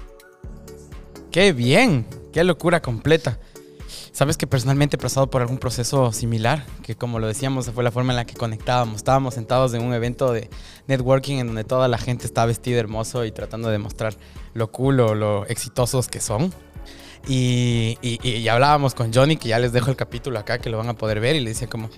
¡Qué 1.29 1.51
bien! 1.51 2.07
¡Qué 2.31 2.43
locura 2.43 2.81
completa! 2.81 3.37
Sabes 4.15 4.37
que 4.37 4.47
personalmente 4.47 4.95
he 4.95 4.99
pasado 4.99 5.29
por 5.29 5.41
algún 5.41 5.57
proceso 5.57 6.13
similar, 6.13 6.65
que 6.83 6.95
como 6.95 7.19
lo 7.19 7.27
decíamos, 7.27 7.69
fue 7.71 7.83
la 7.83 7.91
forma 7.91 8.13
en 8.13 8.15
la 8.15 8.25
que 8.25 8.33
conectábamos. 8.33 8.95
Estábamos 8.95 9.33
sentados 9.33 9.73
en 9.73 9.83
un 9.83 9.93
evento 9.93 10.31
de 10.31 10.49
networking 10.87 11.39
en 11.39 11.47
donde 11.47 11.65
toda 11.65 11.89
la 11.89 11.97
gente 11.97 12.25
está 12.25 12.45
vestida 12.45 12.79
hermoso 12.79 13.25
y 13.25 13.33
tratando 13.33 13.67
de 13.67 13.77
mostrar 13.77 14.15
lo 14.53 14.71
cool 14.71 15.01
o 15.01 15.15
lo 15.15 15.45
exitosos 15.47 16.07
que 16.07 16.21
son. 16.21 16.53
Y, 17.27 18.47
hablábamos 18.47 18.93
con 18.93 19.13
Johnny, 19.13 19.37
que 19.37 19.49
ya 19.49 19.59
les 19.59 19.73
dejo 19.73 19.89
el 19.89 19.95
capítulo 19.95 20.39
acá, 20.39 20.59
que 20.59 20.69
lo 20.69 20.77
van 20.77 20.89
a 20.89 20.93
poder 20.93 21.19
ver, 21.19 21.35
y 21.35 21.39
le 21.39 21.49
decía 21.49 21.67
como, 21.67 21.89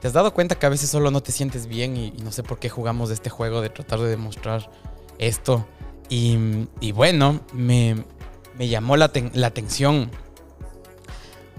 ¿te 0.00 0.06
has 0.06 0.12
dado 0.12 0.32
cuenta 0.32 0.56
que 0.56 0.66
a 0.66 0.68
veces 0.68 0.88
solo 0.90 1.10
no 1.10 1.22
te 1.22 1.32
sientes 1.32 1.66
bien 1.66 1.96
y, 1.96 2.10
no 2.22 2.32
sé 2.32 2.42
por 2.42 2.58
qué 2.58 2.68
jugamos 2.68 3.10
este 3.10 3.30
juego 3.30 3.60
de 3.60 3.70
tratar 3.70 4.00
de 4.00 4.08
demostrar 4.08 4.70
esto? 5.18 5.66
Y, 6.08 6.92
bueno, 6.92 7.40
me, 7.52 8.04
llamó 8.58 8.96
la, 8.96 9.06
atención 9.44 10.10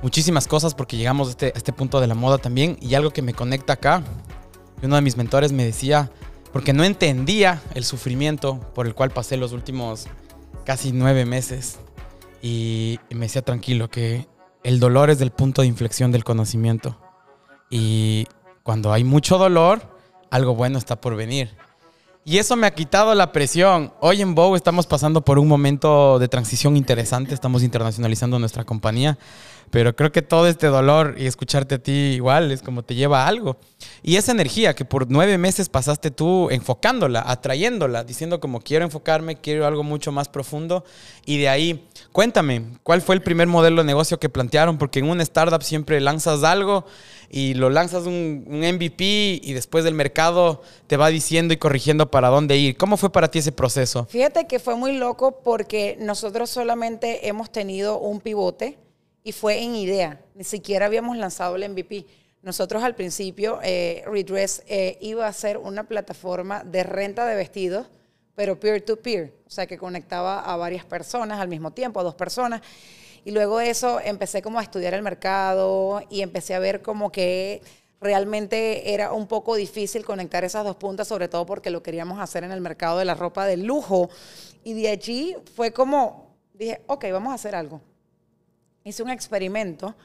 muchísimas 0.02 0.48
cosas 0.48 0.74
porque 0.74 0.96
llegamos 0.96 1.28
a 1.28 1.32
este, 1.32 1.46
a 1.48 1.58
este 1.58 1.74
punto 1.74 2.00
de 2.00 2.08
la 2.08 2.16
moda 2.16 2.38
también. 2.38 2.78
Y 2.82 2.96
algo 2.96 3.12
que 3.12 3.22
me 3.22 3.34
conecta 3.34 3.74
acá, 3.74 4.02
uno 4.82 4.96
de 4.96 5.02
mis 5.02 5.18
mentores 5.18 5.52
me 5.52 5.66
decía, 5.66 6.10
porque 6.52 6.74
no 6.74 6.84
entendía 6.84 7.62
el 7.76 7.84
sufrimiento 7.84 8.60
por 8.74 8.88
el 8.88 8.96
cual 8.96 9.12
pasé 9.12 9.38
los 9.38 9.52
últimos 9.52 10.08
casi 10.66 10.92
nueve 10.92 11.26
meses 11.26 11.80
y 12.41 13.00
me 13.10 13.25
decía 13.25 13.41
tranquilo 13.41 13.89
que 13.89 14.27
el 14.63 14.79
dolor 14.79 15.10
es 15.10 15.19
del 15.19 15.31
punto 15.31 15.62
de 15.62 15.67
inflexión 15.67 16.12
del 16.12 16.24
conocimiento. 16.24 16.98
Y 17.69 18.27
cuando 18.63 18.91
hay 18.91 19.03
mucho 19.03 19.38
dolor, 19.38 19.81
algo 20.29 20.55
bueno 20.55 20.77
está 20.77 21.00
por 21.00 21.15
venir. 21.15 21.55
Y 22.25 22.38
eso 22.38 22.55
me 22.55 22.67
ha 22.67 22.75
quitado 22.75 23.15
la 23.15 23.31
presión. 23.31 23.93
Hoy 24.01 24.22
en 24.22 24.36
Bow 24.36 24.55
estamos 24.55 24.86
pasando 24.86 25.25
por 25.25 25.39
un 25.39 25.48
momento 25.48 26.19
de 26.19 26.27
transición 26.27 26.77
interesante, 26.77 27.34
estamos 27.34 27.63
internacionalizando 27.63 28.38
nuestra 28.38 28.65
compañía, 28.65 29.17
pero 29.72 29.96
creo 29.96 30.12
que 30.12 30.22
todo 30.22 30.48
este 30.48 30.68
dolor 30.68 31.16
y 31.18 31.26
escucharte 31.26 31.76
a 31.76 31.80
ti 31.80 31.92
igual 31.92 32.52
es 32.52 32.62
como 32.62 32.84
te 32.84 32.96
lleva 32.96 33.24
a 33.24 33.28
algo. 33.28 33.58
Y 34.02 34.16
esa 34.16 34.32
energía 34.32 34.74
que 34.74 34.86
por 34.86 35.10
nueve 35.10 35.38
meses 35.38 35.70
pasaste 35.70 36.12
tú 36.12 36.50
enfocándola, 36.50 37.24
atrayéndola, 37.26 38.04
diciendo 38.04 38.40
como 38.40 38.62
quiero 38.62 38.86
enfocarme, 38.86 39.38
quiero 39.38 39.66
algo 39.66 39.84
mucho 39.84 40.12
más 40.12 40.28
profundo. 40.28 40.84
Y 41.26 41.38
de 41.38 41.50
ahí, 41.50 41.88
cuéntame, 42.12 42.78
¿cuál 42.84 43.02
fue 43.02 43.16
el 43.16 43.22
primer 43.22 43.48
modelo 43.48 43.82
de 43.82 43.88
negocio 43.88 44.20
que 44.20 44.30
plantearon? 44.30 44.78
Porque 44.78 45.00
en 45.00 45.10
una 45.10 45.24
startup 45.24 45.62
siempre 45.62 46.00
lanzas 46.02 46.44
algo 46.44 46.86
y 47.30 47.54
lo 47.54 47.70
lanzas 47.70 48.06
un, 48.06 48.46
un 48.48 48.60
MVP 48.60 49.42
y 49.44 49.54
después 49.54 49.84
del 49.84 49.94
mercado 49.94 50.62
te 50.88 50.98
va 50.98 51.10
diciendo 51.10 51.54
y 51.54 51.58
corrigiendo 51.58 52.10
para 52.10 52.30
dónde 52.30 52.58
ir. 52.58 52.76
¿Cómo 52.78 52.98
fue 52.98 53.12
para 53.12 53.30
ti 53.30 53.40
ese 53.40 53.52
proceso? 53.52 54.08
Fíjate 54.10 54.48
que 54.48 54.60
fue 54.60 54.76
muy 54.76 54.98
loco 54.98 55.42
porque 55.44 55.96
nosotros 56.00 56.50
solamente 56.50 57.28
hemos 57.28 57.52
tenido 57.52 58.00
un 58.00 58.20
pivote 58.20 58.78
y 59.29 59.31
fue 59.31 59.62
en 59.62 59.75
idea, 59.75 60.19
ni 60.33 60.43
siquiera 60.43 60.88
habíamos 60.88 61.15
lanzado 61.15 61.55
el 61.55 61.69
MVP. 61.69 62.07
Nosotros 62.41 62.81
al 62.81 62.95
principio, 62.95 63.59
eh, 63.62 64.03
Redress 64.07 64.63
eh, 64.67 64.98
iba 65.01 65.27
a 65.27 65.33
ser 65.33 65.59
una 65.59 65.88
plataforma 65.88 66.63
de 66.63 66.81
renta 66.81 67.27
de 67.27 67.36
vestidos, 67.36 67.86
pero 68.33 68.59
peer-to-peer, 68.59 69.36
o 69.45 69.51
sea, 69.51 69.67
que 69.67 69.77
conectaba 69.77 70.39
a 70.39 70.57
varias 70.57 70.83
personas 70.83 71.39
al 71.39 71.48
mismo 71.48 71.69
tiempo, 71.69 72.00
a 72.00 72.03
dos 72.03 72.15
personas. 72.15 72.63
Y 73.24 73.29
luego 73.29 73.59
de 73.59 73.69
eso 73.69 74.00
empecé 74.03 74.41
como 74.41 74.57
a 74.57 74.63
estudiar 74.63 74.95
el 74.95 75.03
mercado 75.03 76.01
y 76.09 76.21
empecé 76.21 76.55
a 76.55 76.59
ver 76.59 76.81
como 76.81 77.12
que 77.12 77.62
realmente 78.01 78.95
era 78.95 79.13
un 79.13 79.27
poco 79.27 79.53
difícil 79.53 80.03
conectar 80.03 80.43
esas 80.43 80.63
dos 80.63 80.77
puntas, 80.77 81.07
sobre 81.07 81.27
todo 81.27 81.45
porque 81.45 81.69
lo 81.69 81.83
queríamos 81.83 82.19
hacer 82.19 82.43
en 82.43 82.51
el 82.51 82.62
mercado 82.62 82.98
de 82.98 83.05
la 83.05 83.13
ropa 83.13 83.45
de 83.45 83.57
lujo. 83.57 84.09
Y 84.63 84.74
de 84.74 84.89
allí 84.89 85.36
fue 85.55 85.71
como, 85.71 86.36
dije, 86.55 86.81
ok, 86.88 87.05
vamos 87.12 87.31
a 87.31 87.36
hacer 87.36 87.53
algo. 87.53 87.79
Hice 88.89 89.03
un 89.03 89.12
experimento 89.12 89.96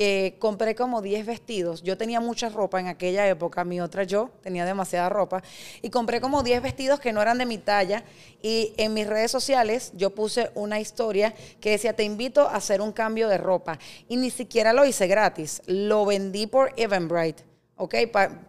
eh, 0.00 0.36
compré 0.38 0.76
como 0.76 1.02
10 1.02 1.26
vestidos. 1.26 1.82
Yo 1.82 1.98
tenía 1.98 2.20
mucha 2.20 2.48
ropa 2.50 2.78
en 2.78 2.86
aquella 2.86 3.26
época, 3.26 3.64
mi 3.64 3.80
otra 3.80 4.04
yo 4.04 4.30
tenía 4.42 4.64
demasiada 4.64 5.08
ropa. 5.08 5.42
Y 5.82 5.90
compré 5.90 6.20
como 6.20 6.44
10 6.44 6.62
vestidos 6.62 7.00
que 7.00 7.12
no 7.12 7.20
eran 7.20 7.38
de 7.38 7.46
mi 7.46 7.58
talla. 7.58 8.04
Y 8.40 8.74
en 8.76 8.94
mis 8.94 9.08
redes 9.08 9.32
sociales 9.32 9.90
yo 9.96 10.10
puse 10.10 10.52
una 10.54 10.78
historia 10.78 11.34
que 11.60 11.70
decía, 11.70 11.96
te 11.96 12.04
invito 12.04 12.42
a 12.42 12.54
hacer 12.54 12.80
un 12.80 12.92
cambio 12.92 13.26
de 13.26 13.38
ropa. 13.38 13.76
Y 14.08 14.16
ni 14.18 14.30
siquiera 14.30 14.72
lo 14.72 14.84
hice 14.84 15.08
gratis, 15.08 15.62
lo 15.66 16.06
vendí 16.06 16.46
por 16.46 16.72
Eventbrite. 16.76 17.57
¿Ok? 17.78 17.94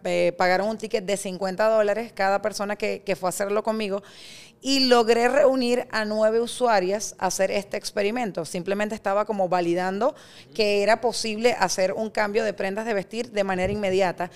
Eh, 0.04 0.34
pagaron 0.36 0.68
un 0.68 0.78
ticket 0.78 1.04
de 1.04 1.16
50 1.16 1.68
dólares 1.68 2.12
cada 2.12 2.42
persona 2.42 2.76
que, 2.76 3.02
que, 3.02 3.16
fue 3.16 3.28
a 3.28 3.30
hacerlo 3.30 3.62
conmigo 3.62 4.02
y 4.60 4.80
logré 4.80 5.28
reunir 5.28 5.86
a 5.90 6.04
nueve 6.04 6.40
usuarias 6.40 7.14
a 7.18 7.26
hacer 7.26 7.50
este 7.50 7.76
experimento. 7.76 8.44
Simplemente 8.44 8.94
estaba 8.94 9.24
como 9.24 9.48
validando 9.48 10.14
que 10.54 10.82
era 10.82 11.00
posible 11.00 11.56
hacer 11.58 11.92
un 11.92 12.10
cambio 12.10 12.44
de 12.44 12.52
prendas 12.52 12.84
de 12.84 12.94
vestir 12.94 13.30
de 13.30 13.44
manera 13.44 13.72
inmediata 13.72 14.30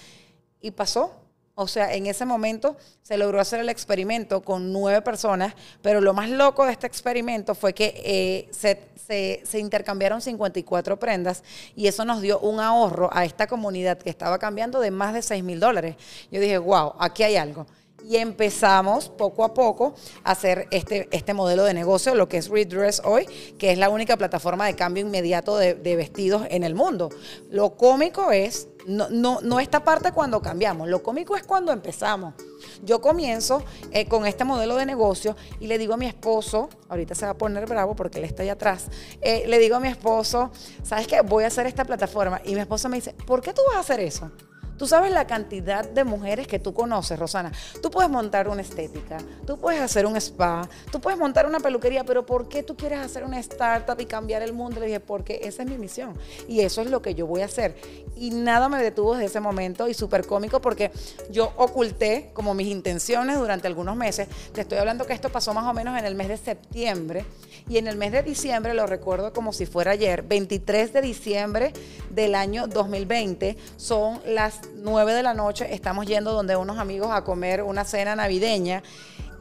y 0.60 0.70
pasó. 0.70 1.23
O 1.56 1.68
sea, 1.68 1.94
en 1.94 2.06
ese 2.06 2.24
momento 2.24 2.76
se 3.02 3.16
logró 3.16 3.40
hacer 3.40 3.60
el 3.60 3.68
experimento 3.68 4.42
con 4.42 4.72
nueve 4.72 5.02
personas, 5.02 5.54
pero 5.82 6.00
lo 6.00 6.12
más 6.12 6.28
loco 6.28 6.66
de 6.66 6.72
este 6.72 6.88
experimento 6.88 7.54
fue 7.54 7.72
que 7.72 8.02
eh, 8.04 8.48
se, 8.50 9.42
se, 9.44 9.58
intercambiaron 9.60 10.20
54 10.20 10.98
prendas 10.98 11.44
y 11.76 11.86
eso 11.86 12.04
nos 12.04 12.20
dio 12.22 12.40
un 12.40 12.58
ahorro 12.58 13.08
a 13.12 13.24
esta 13.24 13.46
comunidad 13.46 13.98
que 13.98 14.10
estaba 14.10 14.38
cambiando 14.38 14.80
de 14.80 14.90
más 14.90 15.14
de 15.14 15.22
6 15.22 15.44
mil 15.44 15.60
dólares. 15.60 15.94
Yo 16.32 16.40
dije, 16.40 16.58
wow, 16.58 16.94
aquí 16.98 17.22
hay 17.22 17.36
algo 17.36 17.66
y 18.04 18.16
empezamos 18.16 19.08
poco 19.08 19.44
a 19.44 19.54
poco 19.54 19.94
a 20.24 20.32
hacer 20.32 20.68
este, 20.70 21.08
este 21.10 21.32
modelo 21.32 21.64
de 21.64 21.74
negocio, 21.74 22.14
lo 22.14 22.28
que 22.28 22.36
es 22.36 22.48
Redress 22.48 23.00
hoy, 23.04 23.26
que 23.58 23.72
es 23.72 23.78
la 23.78 23.88
única 23.88 24.16
plataforma 24.16 24.66
de 24.66 24.74
cambio 24.74 25.04
inmediato 25.04 25.56
de, 25.56 25.74
vestidos 25.96 26.46
en 26.50 26.64
el 26.64 26.74
mundo. 26.74 27.08
Lo 27.50 27.76
cómico 27.76 28.30
es, 28.30 28.68
no, 28.86 29.08
no, 29.10 29.40
no, 29.40 29.60
esta 29.60 29.84
parte 29.84 30.12
cuando 30.12 30.42
cambiamos, 30.42 30.88
lo 30.88 31.02
cómico 31.02 31.36
es 31.36 31.44
cuando 31.44 31.72
empezamos. 31.72 32.34
Yo 32.82 33.00
comienzo 33.00 33.62
eh, 33.92 34.06
con 34.06 34.26
este 34.26 34.44
modelo 34.44 34.76
de 34.76 34.86
negocio 34.86 35.36
y 35.60 35.66
le 35.66 35.78
digo 35.78 35.94
a 35.94 35.96
mi 35.96 36.06
esposo, 36.06 36.68
ahorita 36.88 37.14
se 37.14 37.24
va 37.24 37.32
a 37.32 37.38
poner 37.38 37.66
bravo 37.66 37.94
porque 37.94 38.18
él 38.18 38.24
está 38.24 38.42
allá 38.42 38.52
atrás, 38.52 38.88
eh, 39.22 39.44
le 39.46 39.58
digo 39.58 39.76
a 39.76 39.80
mi 39.80 39.88
esposo, 39.88 40.50
¿sabes 40.82 41.06
qué? 41.06 41.20
Voy 41.22 41.44
a 41.44 41.46
hacer 41.46 41.66
esta 41.66 41.84
plataforma. 41.84 42.40
Y 42.44 42.54
mi 42.54 42.60
esposo 42.60 42.88
me 42.88 42.96
dice, 42.96 43.14
¿por 43.26 43.40
qué 43.40 43.52
tú 43.52 43.62
vas 43.68 43.76
a 43.76 43.80
hacer 43.80 44.00
eso? 44.00 44.30
Tú 44.78 44.86
sabes 44.86 45.12
la 45.12 45.26
cantidad 45.26 45.88
de 45.88 46.04
mujeres 46.04 46.46
que 46.46 46.58
tú 46.58 46.74
conoces, 46.74 47.18
Rosana. 47.18 47.52
Tú 47.82 47.90
puedes 47.90 48.10
montar 48.10 48.48
una 48.48 48.62
estética, 48.62 49.18
tú 49.46 49.58
puedes 49.58 49.80
hacer 49.80 50.06
un 50.06 50.16
spa, 50.16 50.68
tú 50.90 51.00
puedes 51.00 51.18
montar 51.18 51.46
una 51.46 51.60
peluquería, 51.60 52.04
pero 52.04 52.26
¿por 52.26 52.48
qué 52.48 52.62
tú 52.62 52.76
quieres 52.76 52.98
hacer 52.98 53.24
una 53.24 53.38
startup 53.38 54.00
y 54.00 54.06
cambiar 54.06 54.42
el 54.42 54.52
mundo? 54.52 54.80
Le 54.80 54.86
dije, 54.86 55.00
porque 55.00 55.40
esa 55.44 55.62
es 55.62 55.68
mi 55.68 55.78
misión 55.78 56.14
y 56.48 56.60
eso 56.60 56.80
es 56.80 56.90
lo 56.90 57.02
que 57.02 57.14
yo 57.14 57.26
voy 57.26 57.42
a 57.42 57.44
hacer. 57.44 57.76
Y 58.16 58.30
nada 58.30 58.68
me 58.68 58.82
detuvo 58.82 59.14
desde 59.14 59.26
ese 59.26 59.40
momento 59.40 59.88
y 59.88 59.94
súper 59.94 60.26
cómico 60.26 60.60
porque 60.60 60.90
yo 61.30 61.52
oculté 61.56 62.30
como 62.34 62.54
mis 62.54 62.68
intenciones 62.68 63.38
durante 63.38 63.66
algunos 63.66 63.96
meses. 63.96 64.28
Te 64.52 64.62
estoy 64.62 64.78
hablando 64.78 65.06
que 65.06 65.12
esto 65.12 65.30
pasó 65.30 65.54
más 65.54 65.66
o 65.66 65.72
menos 65.72 65.98
en 65.98 66.04
el 66.04 66.14
mes 66.14 66.28
de 66.28 66.36
septiembre 66.36 67.24
y 67.68 67.78
en 67.78 67.86
el 67.86 67.96
mes 67.96 68.12
de 68.12 68.22
diciembre, 68.22 68.74
lo 68.74 68.86
recuerdo 68.86 69.32
como 69.32 69.52
si 69.52 69.66
fuera 69.66 69.92
ayer, 69.92 70.22
23 70.22 70.92
de 70.92 71.00
diciembre 71.00 71.72
del 72.10 72.34
año 72.34 72.66
2020, 72.66 73.56
son 73.76 74.20
las 74.26 74.60
9 74.76 75.12
de 75.14 75.22
la 75.22 75.34
noche, 75.34 75.72
estamos 75.74 76.06
yendo 76.06 76.32
donde 76.32 76.56
unos 76.56 76.78
amigos 76.78 77.10
a 77.12 77.24
comer 77.24 77.62
una 77.62 77.84
cena 77.84 78.16
navideña 78.16 78.82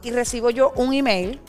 y 0.02 0.10
recibo 0.10 0.50
yo 0.50 0.72
un 0.76 0.92
email 0.92 1.40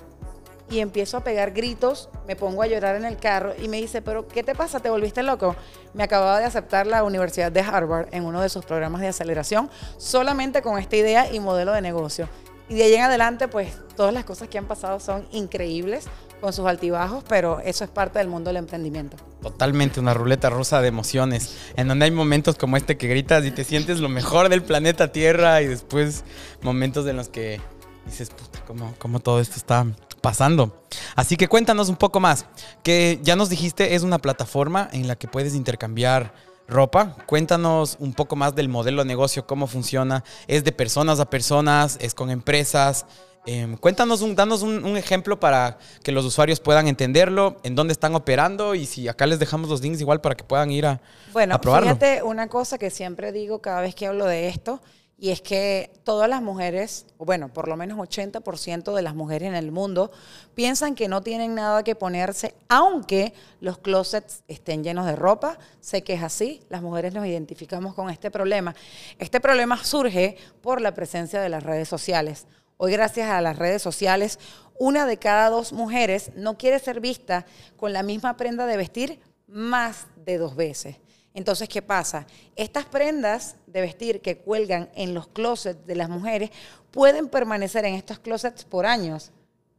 y 0.69 0.79
empiezo 0.79 1.17
a 1.17 1.23
pegar 1.23 1.51
gritos, 1.51 2.09
me 2.27 2.35
pongo 2.35 2.63
a 2.63 2.67
llorar 2.67 2.95
en 2.95 3.05
el 3.05 3.17
carro 3.17 3.53
y 3.61 3.67
me 3.67 3.77
dice, 3.77 4.01
pero 4.01 4.27
¿qué 4.27 4.43
te 4.43 4.55
pasa? 4.55 4.79
¿Te 4.79 4.89
volviste 4.89 5.21
loco? 5.21 5.55
Me 5.93 6.03
acababa 6.03 6.39
de 6.39 6.45
aceptar 6.45 6.87
la 6.87 7.03
Universidad 7.03 7.51
de 7.51 7.61
Harvard 7.61 8.07
en 8.11 8.25
uno 8.25 8.41
de 8.41 8.49
sus 8.49 8.65
programas 8.65 9.01
de 9.01 9.07
aceleración 9.09 9.69
solamente 9.97 10.61
con 10.61 10.79
esta 10.79 10.95
idea 10.95 11.31
y 11.31 11.39
modelo 11.39 11.71
de 11.71 11.81
negocio. 11.81 12.27
Y 12.67 12.75
de 12.75 12.83
ahí 12.83 12.95
en 12.95 13.03
adelante, 13.03 13.47
pues 13.47 13.77
todas 13.95 14.13
las 14.13 14.25
cosas 14.25 14.47
que 14.47 14.57
han 14.57 14.65
pasado 14.65 14.99
son 14.99 15.27
increíbles 15.31 16.07
con 16.41 16.53
sus 16.53 16.65
altibajos, 16.65 17.23
pero 17.27 17.59
eso 17.59 17.83
es 17.83 17.89
parte 17.89 18.19
del 18.19 18.27
mundo 18.27 18.49
del 18.49 18.57
emprendimiento. 18.57 19.17
Totalmente 19.41 19.99
una 19.99 20.13
ruleta 20.13 20.49
rusa 20.49 20.81
de 20.81 20.87
emociones, 20.87 21.55
en 21.75 21.87
donde 21.87 22.05
hay 22.05 22.11
momentos 22.11 22.55
como 22.55 22.77
este 22.77 22.97
que 22.97 23.07
gritas 23.07 23.45
y 23.45 23.51
te 23.51 23.63
sientes 23.63 23.99
lo 23.99 24.09
mejor 24.09 24.49
del 24.49 24.63
planeta 24.63 25.11
Tierra 25.11 25.61
y 25.61 25.67
después 25.67 26.23
momentos 26.61 27.07
en 27.07 27.17
los 27.17 27.29
que 27.29 27.61
dices, 28.05 28.29
puta, 28.29 28.63
¿cómo, 28.65 28.93
cómo 28.99 29.19
todo 29.19 29.39
esto 29.39 29.55
está 29.57 29.85
pasando? 30.21 30.83
Así 31.15 31.37
que 31.37 31.47
cuéntanos 31.47 31.89
un 31.89 31.95
poco 31.95 32.19
más, 32.19 32.45
que 32.83 33.19
ya 33.23 33.35
nos 33.35 33.49
dijiste 33.49 33.95
es 33.95 34.03
una 34.03 34.19
plataforma 34.19 34.89
en 34.91 35.07
la 35.07 35.15
que 35.15 35.27
puedes 35.27 35.55
intercambiar 35.55 36.33
ropa. 36.67 37.15
Cuéntanos 37.25 37.97
un 37.99 38.13
poco 38.13 38.35
más 38.35 38.55
del 38.55 38.69
modelo 38.69 39.03
de 39.03 39.07
negocio, 39.07 39.45
cómo 39.45 39.67
funciona. 39.67 40.23
¿Es 40.47 40.63
de 40.63 40.71
personas 40.71 41.19
a 41.19 41.29
personas? 41.29 41.97
¿Es 42.01 42.13
con 42.13 42.29
empresas? 42.29 43.05
Em, 43.45 43.77
cuéntanos, 43.77 44.21
un, 44.21 44.35
danos 44.35 44.63
un, 44.63 44.97
ejemplo 44.97 45.39
para 45.39 45.77
que 46.03 46.11
los 46.11 46.25
usuarios 46.25 46.59
puedan 46.59 46.87
entenderlo, 46.87 47.57
en 47.63 47.75
dónde 47.75 47.91
están 47.91 48.15
operando 48.15 48.73
y 48.73 48.85
si 48.85 49.07
acá 49.07 49.27
les 49.27 49.39
dejamos 49.39 49.69
los 49.69 49.81
links 49.81 50.01
igual 50.01 50.19
para 50.19 50.35
que 50.35 50.43
puedan 50.43 50.71
ir 50.71 50.85
a, 50.85 51.01
bueno, 51.31 51.55
a 51.55 51.61
probarlo. 51.61 51.89
Fíjate 51.89 52.23
una 52.23 52.47
cosa 52.47 52.77
que 52.77 52.89
siempre 52.89 53.31
digo 53.31 53.61
cada 53.61 53.81
vez 53.81 53.93
que 53.93 54.07
hablo 54.07 54.25
de 54.25 54.47
esto, 54.47 54.81
y 55.17 55.29
es 55.29 55.41
que 55.41 55.91
todas 56.03 56.29
las 56.29 56.41
mujeres, 56.41 57.05
bueno, 57.17 57.47
por 57.47 57.69
lo 57.69 57.77
menos 57.77 57.97
80% 57.97 58.93
de 58.93 59.01
las 59.01 59.15
mujeres 59.15 59.47
en 59.47 59.55
el 59.55 59.71
mundo, 59.71 60.11
piensan 60.55 60.93
que 60.93 61.07
no 61.07 61.21
tienen 61.21 61.55
nada 61.55 61.83
que 61.83 61.95
ponerse, 61.95 62.53
aunque 62.67 63.33
los 63.61 63.77
closets 63.77 64.43
estén 64.49 64.83
llenos 64.83 65.05
de 65.05 65.15
ropa. 65.15 65.57
Sé 65.79 66.03
que 66.03 66.15
es 66.15 66.23
así, 66.23 66.61
las 66.69 66.81
mujeres 66.81 67.13
nos 67.13 67.25
identificamos 67.25 67.93
con 67.93 68.09
este 68.09 68.29
problema. 68.29 68.75
Este 69.17 69.39
problema 69.39 69.81
surge 69.81 70.35
por 70.61 70.81
la 70.81 70.93
presencia 70.93 71.39
de 71.39 71.47
las 71.47 71.63
redes 71.63 71.87
sociales. 71.87 72.45
Hoy, 72.77 72.91
gracias 72.91 73.29
a 73.29 73.39
las 73.41 73.57
redes 73.57 73.81
sociales, 73.81 74.37
una 74.77 75.05
de 75.05 75.17
cada 75.17 75.49
dos 75.49 75.71
mujeres 75.71 76.31
no 76.35 76.57
quiere 76.57 76.79
ser 76.79 76.99
vista 76.99 77.45
con 77.77 77.93
la 77.93 78.03
misma 78.03 78.35
prenda 78.35 78.65
de 78.65 78.75
vestir 78.75 79.19
más 79.47 80.07
de 80.25 80.37
dos 80.37 80.57
veces. 80.57 80.97
Entonces, 81.33 81.69
¿qué 81.69 81.81
pasa? 81.81 82.27
Estas 82.57 82.85
prendas 82.85 83.55
de 83.67 83.79
vestir 83.79 84.21
que 84.21 84.39
cuelgan 84.39 84.89
en 84.95 85.13
los 85.13 85.27
closets 85.27 85.85
de 85.85 85.95
las 85.95 86.09
mujeres 86.09 86.49
pueden 86.91 87.29
permanecer 87.29 87.85
en 87.85 87.93
estos 87.93 88.19
closets 88.19 88.65
por 88.65 88.85
años 88.85 89.31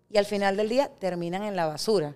y 0.08 0.16
al 0.16 0.24
final 0.24 0.56
del 0.56 0.70
día 0.70 0.90
terminan 0.98 1.42
en 1.42 1.56
la 1.56 1.66
basura. 1.66 2.14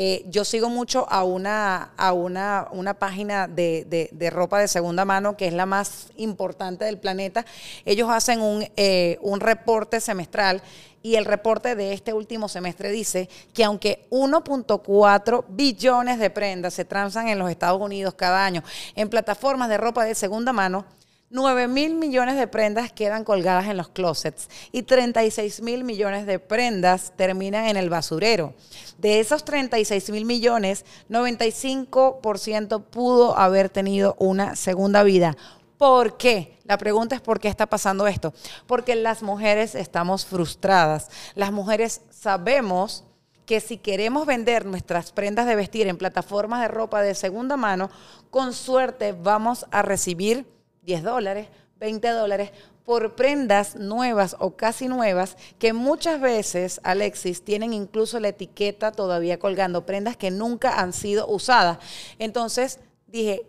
Eh, 0.00 0.24
yo 0.28 0.44
sigo 0.44 0.68
mucho 0.68 1.10
a 1.10 1.24
una, 1.24 1.90
a 1.96 2.12
una, 2.12 2.68
una 2.70 2.94
página 2.94 3.48
de, 3.48 4.08
de, 4.12 4.30
ropa 4.30 4.60
de 4.60 4.68
segunda 4.68 5.04
mano 5.04 5.36
que 5.36 5.48
es 5.48 5.52
la 5.52 5.66
más 5.66 6.12
importante 6.16 6.84
del 6.84 6.98
planeta. 6.98 7.44
Ellos 7.84 8.08
hacen 8.08 8.40
un, 8.40 8.64
eh, 8.76 9.18
un 9.22 9.40
reporte 9.40 10.00
semestral 10.00 10.62
y 11.02 11.16
el 11.16 11.24
reporte 11.24 11.74
de 11.74 11.94
este 11.94 12.12
último 12.12 12.48
semestre 12.48 12.92
dice 12.92 13.28
que 13.52 13.64
aunque 13.64 14.06
1.4 14.10 15.44
billones 15.48 16.20
de 16.20 16.30
prendas 16.30 16.74
se 16.74 16.84
transan 16.84 17.26
en 17.26 17.40
los 17.40 17.50
Estados 17.50 17.82
Unidos 17.82 18.14
cada 18.14 18.44
año 18.44 18.62
en 18.94 19.08
plataformas 19.08 19.68
de 19.68 19.78
ropa 19.78 20.04
de 20.04 20.14
segunda 20.14 20.52
mano, 20.52 20.84
9 21.30 21.68
mil 21.68 21.94
millones 21.94 22.36
de 22.36 22.46
prendas 22.46 22.90
quedan 22.90 23.22
colgadas 23.22 23.66
en 23.66 23.76
los 23.76 23.88
closets 23.90 24.48
y 24.72 24.84
36 24.84 25.60
mil 25.60 25.84
millones 25.84 26.24
de 26.24 26.38
prendas 26.38 27.12
terminan 27.16 27.66
en 27.66 27.76
el 27.76 27.90
basurero. 27.90 28.54
De 28.96 29.20
esos 29.20 29.44
36 29.44 30.08
mil 30.10 30.24
millones, 30.24 30.86
95% 31.10 32.82
pudo 32.84 33.36
haber 33.36 33.68
tenido 33.68 34.16
una 34.18 34.56
segunda 34.56 35.02
vida. 35.02 35.36
¿Por 35.76 36.16
qué? 36.16 36.58
La 36.64 36.78
pregunta 36.78 37.14
es 37.14 37.20
¿por 37.20 37.40
qué 37.40 37.48
está 37.48 37.66
pasando 37.66 38.06
esto? 38.06 38.32
Porque 38.66 38.94
las 38.94 39.22
mujeres 39.22 39.74
estamos 39.74 40.24
frustradas. 40.24 41.10
Las 41.34 41.52
mujeres 41.52 42.00
sabemos 42.08 43.04
que 43.44 43.60
si 43.60 43.76
queremos 43.76 44.26
vender 44.26 44.64
nuestras 44.64 45.12
prendas 45.12 45.46
de 45.46 45.56
vestir 45.56 45.88
en 45.88 45.98
plataformas 45.98 46.62
de 46.62 46.68
ropa 46.68 47.02
de 47.02 47.14
segunda 47.14 47.58
mano, 47.58 47.90
con 48.30 48.54
suerte 48.54 49.12
vamos 49.12 49.66
a 49.70 49.82
recibir 49.82 50.57
10 50.88 51.02
dólares, 51.02 51.48
20 51.80 52.08
dólares 52.08 52.50
por 52.82 53.14
prendas 53.14 53.76
nuevas 53.76 54.34
o 54.38 54.56
casi 54.56 54.88
nuevas 54.88 55.36
que 55.58 55.74
muchas 55.74 56.18
veces, 56.18 56.80
Alexis, 56.82 57.44
tienen 57.44 57.74
incluso 57.74 58.18
la 58.20 58.28
etiqueta 58.28 58.90
todavía 58.90 59.38
colgando, 59.38 59.84
prendas 59.84 60.16
que 60.16 60.30
nunca 60.30 60.80
han 60.80 60.94
sido 60.94 61.28
usadas. 61.28 61.76
Entonces 62.18 62.80
dije, 63.06 63.42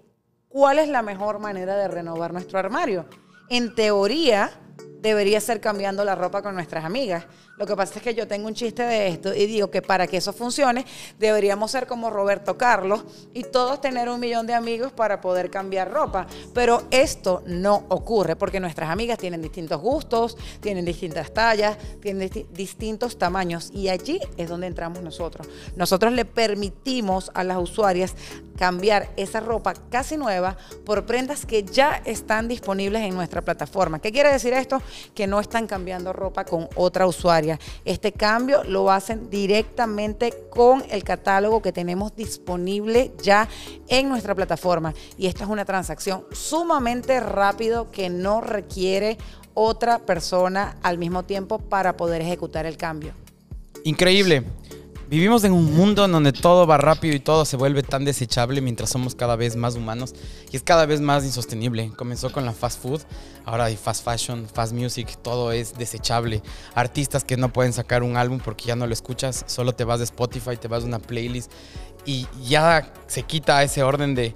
¿cuál 0.49 0.79
es 0.79 0.89
la 0.89 1.01
mejor 1.01 1.39
manera 1.39 1.77
de 1.77 1.87
renovar 1.87 2.33
nuestro 2.33 2.59
armario? 2.59 3.05
En 3.49 3.73
teoría, 3.73 4.51
debería 5.01 5.39
ser 5.41 5.61
cambiando 5.61 6.03
la 6.03 6.15
ropa 6.15 6.41
con 6.41 6.55
nuestras 6.55 6.85
amigas. 6.85 7.25
Lo 7.57 7.67
que 7.67 7.75
pasa 7.75 7.95
es 7.97 8.01
que 8.01 8.15
yo 8.15 8.27
tengo 8.27 8.47
un 8.47 8.53
chiste 8.53 8.83
de 8.83 9.09
esto 9.09 9.33
y 9.33 9.45
digo 9.45 9.69
que 9.69 9.81
para 9.81 10.07
que 10.07 10.17
eso 10.17 10.31
funcione 10.31 10.85
deberíamos 11.17 11.71
ser 11.71 11.87
como 11.87 12.09
Roberto 12.09 12.57
Carlos 12.57 13.03
y 13.33 13.43
todos 13.43 13.81
tener 13.81 14.07
un 14.07 14.19
millón 14.19 14.47
de 14.47 14.53
amigos 14.53 14.93
para 14.93 15.19
poder 15.19 15.49
cambiar 15.49 15.91
ropa. 15.91 16.25
Pero 16.53 16.83
esto 16.89 17.43
no 17.45 17.85
ocurre 17.89 18.37
porque 18.37 18.61
nuestras 18.61 18.89
amigas 18.89 19.17
tienen 19.17 19.41
distintos 19.41 19.81
gustos, 19.81 20.37
tienen 20.61 20.85
distintas 20.85 21.33
tallas, 21.33 21.77
tienen 22.01 22.29
distintos 22.53 23.17
tamaños 23.17 23.71
y 23.73 23.89
allí 23.89 24.21
es 24.37 24.47
donde 24.47 24.67
entramos 24.67 25.01
nosotros. 25.01 25.47
Nosotros 25.75 26.13
le 26.13 26.23
permitimos 26.23 27.29
a 27.33 27.43
las 27.43 27.57
usuarias 27.57 28.15
cambiar 28.57 29.09
esa 29.15 29.39
ropa 29.39 29.73
casi 29.89 30.17
nueva 30.17 30.57
por 30.85 31.05
prendas 31.05 31.45
que 31.45 31.63
ya 31.63 32.01
están 32.05 32.47
disponibles 32.47 33.01
en 33.03 33.15
nuestra 33.15 33.41
plataforma. 33.41 33.99
¿Qué 33.99 34.11
quiere 34.11 34.31
decir 34.31 34.53
esto? 34.53 34.81
Que 35.13 35.27
no 35.27 35.39
están 35.39 35.67
cambiando 35.67 36.13
ropa 36.13 36.45
con 36.45 36.67
otra 36.75 37.07
usuaria 37.07 37.29
este 37.85 38.11
cambio 38.11 38.63
lo 38.63 38.91
hacen 38.91 39.29
directamente 39.29 40.33
con 40.49 40.83
el 40.89 41.03
catálogo 41.03 41.61
que 41.61 41.71
tenemos 41.71 42.15
disponible 42.15 43.11
ya 43.21 43.47
en 43.87 44.09
nuestra 44.09 44.35
plataforma. 44.35 44.93
Y 45.17 45.27
esta 45.27 45.43
es 45.43 45.49
una 45.49 45.65
transacción 45.65 46.25
sumamente 46.31 47.19
rápido 47.19 47.91
que 47.91 48.09
no 48.09 48.41
requiere 48.41 49.17
otra 49.53 49.99
persona 49.99 50.77
al 50.81 50.97
mismo 50.97 51.23
tiempo 51.23 51.59
para 51.59 51.97
poder 51.97 52.21
ejecutar 52.21 52.65
el 52.65 52.77
cambio. 52.77 53.13
Increíble. 53.83 54.43
Vivimos 55.09 55.43
en 55.43 55.53
un 55.53 55.75
mundo 55.75 56.05
en 56.05 56.11
donde 56.11 56.31
todo 56.31 56.67
va 56.67 56.77
rápido 56.77 57.15
y 57.15 57.19
todo 57.19 57.43
se 57.43 57.57
vuelve 57.57 57.81
tan 57.81 58.05
desechable 58.05 58.61
mientras 58.61 58.91
somos 58.91 59.15
cada 59.15 59.35
vez 59.35 59.55
más 59.55 59.73
humanos 59.73 60.13
y 60.51 60.55
es 60.55 60.61
cada 60.61 60.85
vez 60.85 61.01
más 61.01 61.25
insostenible. 61.25 61.91
Comenzó 61.95 62.31
con 62.31 62.45
la 62.45 62.53
fast 62.53 62.79
food, 62.79 63.01
ahora 63.43 63.65
hay 63.65 63.75
fast 63.75 64.05
fashion, 64.05 64.47
fast 64.47 64.71
music, 64.71 65.17
todo 65.23 65.51
es 65.51 65.75
desechable. 65.75 66.43
Artistas 66.75 67.23
que 67.23 67.37
no 67.37 67.51
pueden 67.51 67.73
sacar 67.73 68.03
un 68.03 68.17
álbum 68.17 68.39
porque 68.39 68.65
ya 68.65 68.75
no 68.75 68.85
lo 68.85 68.93
escuchas, 68.93 69.45
solo 69.47 69.73
te 69.73 69.83
vas 69.83 69.97
de 69.97 70.05
Spotify, 70.05 70.57
te 70.57 70.67
vas 70.67 70.83
de 70.83 70.89
una 70.89 70.99
playlist 70.99 71.51
y 72.05 72.27
ya 72.43 72.93
se 73.07 73.23
quita 73.23 73.63
ese 73.63 73.81
orden 73.81 74.13
de, 74.13 74.35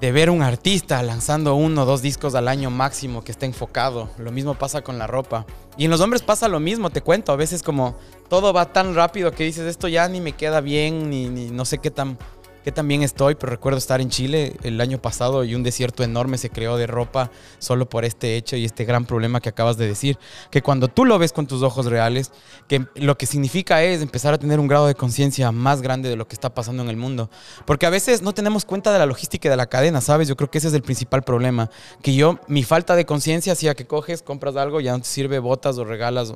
de 0.00 0.10
ver 0.10 0.30
un 0.30 0.42
artista 0.42 1.00
lanzando 1.04 1.54
uno 1.54 1.82
o 1.82 1.86
dos 1.86 2.02
discos 2.02 2.34
al 2.34 2.48
año 2.48 2.70
máximo 2.70 3.22
que 3.22 3.30
esté 3.30 3.46
enfocado. 3.46 4.10
Lo 4.18 4.32
mismo 4.32 4.54
pasa 4.54 4.82
con 4.82 4.98
la 4.98 5.06
ropa. 5.06 5.46
Y 5.80 5.86
en 5.86 5.90
los 5.90 6.02
hombres 6.02 6.20
pasa 6.20 6.46
lo 6.46 6.60
mismo, 6.60 6.90
te 6.90 7.00
cuento. 7.00 7.32
A 7.32 7.36
veces 7.36 7.62
como 7.62 7.96
todo 8.28 8.52
va 8.52 8.70
tan 8.70 8.94
rápido 8.94 9.32
que 9.32 9.44
dices, 9.44 9.64
esto 9.64 9.88
ya 9.88 10.06
ni 10.08 10.20
me 10.20 10.32
queda 10.32 10.60
bien, 10.60 11.08
ni, 11.08 11.50
no 11.50 11.64
sé 11.64 11.78
qué 11.78 11.90
tan 11.90 12.18
que 12.64 12.72
también 12.72 13.02
estoy, 13.02 13.34
pero 13.34 13.50
recuerdo 13.50 13.78
estar 13.78 14.00
en 14.00 14.10
Chile 14.10 14.56
el 14.62 14.80
año 14.80 15.00
pasado 15.00 15.44
y 15.44 15.54
un 15.54 15.62
desierto 15.62 16.02
enorme 16.02 16.38
se 16.38 16.50
creó 16.50 16.76
de 16.76 16.86
ropa 16.86 17.30
solo 17.58 17.88
por 17.88 18.04
este 18.04 18.36
hecho 18.36 18.56
y 18.56 18.64
este 18.64 18.84
gran 18.84 19.06
problema 19.06 19.40
que 19.40 19.48
acabas 19.48 19.76
de 19.76 19.86
decir, 19.86 20.18
que 20.50 20.62
cuando 20.62 20.88
tú 20.88 21.04
lo 21.04 21.18
ves 21.18 21.32
con 21.32 21.46
tus 21.46 21.62
ojos 21.62 21.86
reales, 21.86 22.32
que 22.68 22.86
lo 22.94 23.16
que 23.16 23.26
significa 23.26 23.82
es 23.82 24.02
empezar 24.02 24.34
a 24.34 24.38
tener 24.38 24.60
un 24.60 24.68
grado 24.68 24.86
de 24.86 24.94
conciencia 24.94 25.52
más 25.52 25.82
grande 25.82 26.08
de 26.08 26.16
lo 26.16 26.28
que 26.28 26.34
está 26.34 26.54
pasando 26.54 26.82
en 26.82 26.88
el 26.88 26.96
mundo, 26.96 27.30
porque 27.66 27.86
a 27.86 27.90
veces 27.90 28.22
no 28.22 28.34
tenemos 28.34 28.64
cuenta 28.64 28.92
de 28.92 28.98
la 28.98 29.06
logística 29.06 29.48
de 29.48 29.56
la 29.56 29.66
cadena, 29.66 30.00
¿sabes? 30.00 30.28
Yo 30.28 30.36
creo 30.36 30.50
que 30.50 30.58
ese 30.58 30.68
es 30.68 30.74
el 30.74 30.82
principal 30.82 31.22
problema, 31.22 31.70
que 32.02 32.14
yo, 32.14 32.38
mi 32.46 32.62
falta 32.62 32.96
de 32.96 33.06
conciencia 33.06 33.52
hacía 33.52 33.74
que 33.74 33.86
coges, 33.86 34.22
compras 34.22 34.56
algo, 34.56 34.80
ya 34.80 34.92
no 34.92 35.00
te 35.00 35.08
sirve, 35.08 35.38
botas 35.38 35.78
o 35.78 35.84
regalas 35.84 36.34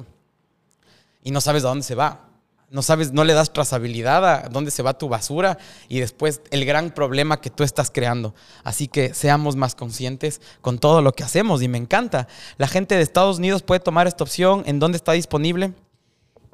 y 1.22 1.31
no 1.31 1.40
sabes 1.40 1.64
a 1.64 1.68
dónde 1.68 1.85
se 1.85 1.94
va 1.94 2.34
no 2.70 2.83
sabes, 2.83 3.12
no 3.12 3.24
le 3.24 3.35
das 3.35 3.53
trazabilidad 3.53 4.24
a 4.27 4.48
dónde 4.48 4.70
se 4.70 4.83
va 4.83 4.98
tu 4.98 5.09
basura 5.09 5.59
y 5.88 6.00
después 6.00 6.40
el 6.50 6.64
gran 6.64 6.90
problema 6.90 7.40
que 7.40 7.50
tú 7.50 7.62
estás 7.62 7.90
creando. 7.90 8.35
Así 8.62 8.88
que 8.88 9.14
seamos 9.14 9.57
más 9.57 9.74
conscientes 9.74 10.40
con 10.61 10.79
todo 10.79 11.03
lo 11.03 11.12
que 11.12 11.24
hacemos 11.24 11.62
y 11.62 11.68
me 11.68 11.79
encanta. 11.79 12.27
La 12.57 12.66
gente 12.66 12.96
de 12.96 13.03
Estados 13.03 13.38
Unidos 13.38 13.62
puede 13.62 13.81
tomar 13.81 14.07
esta 14.07 14.24
opción. 14.24 14.62
¿En 14.66 14.79
dónde 14.81 14.96
está 14.96 15.12
disponible? 15.12 15.72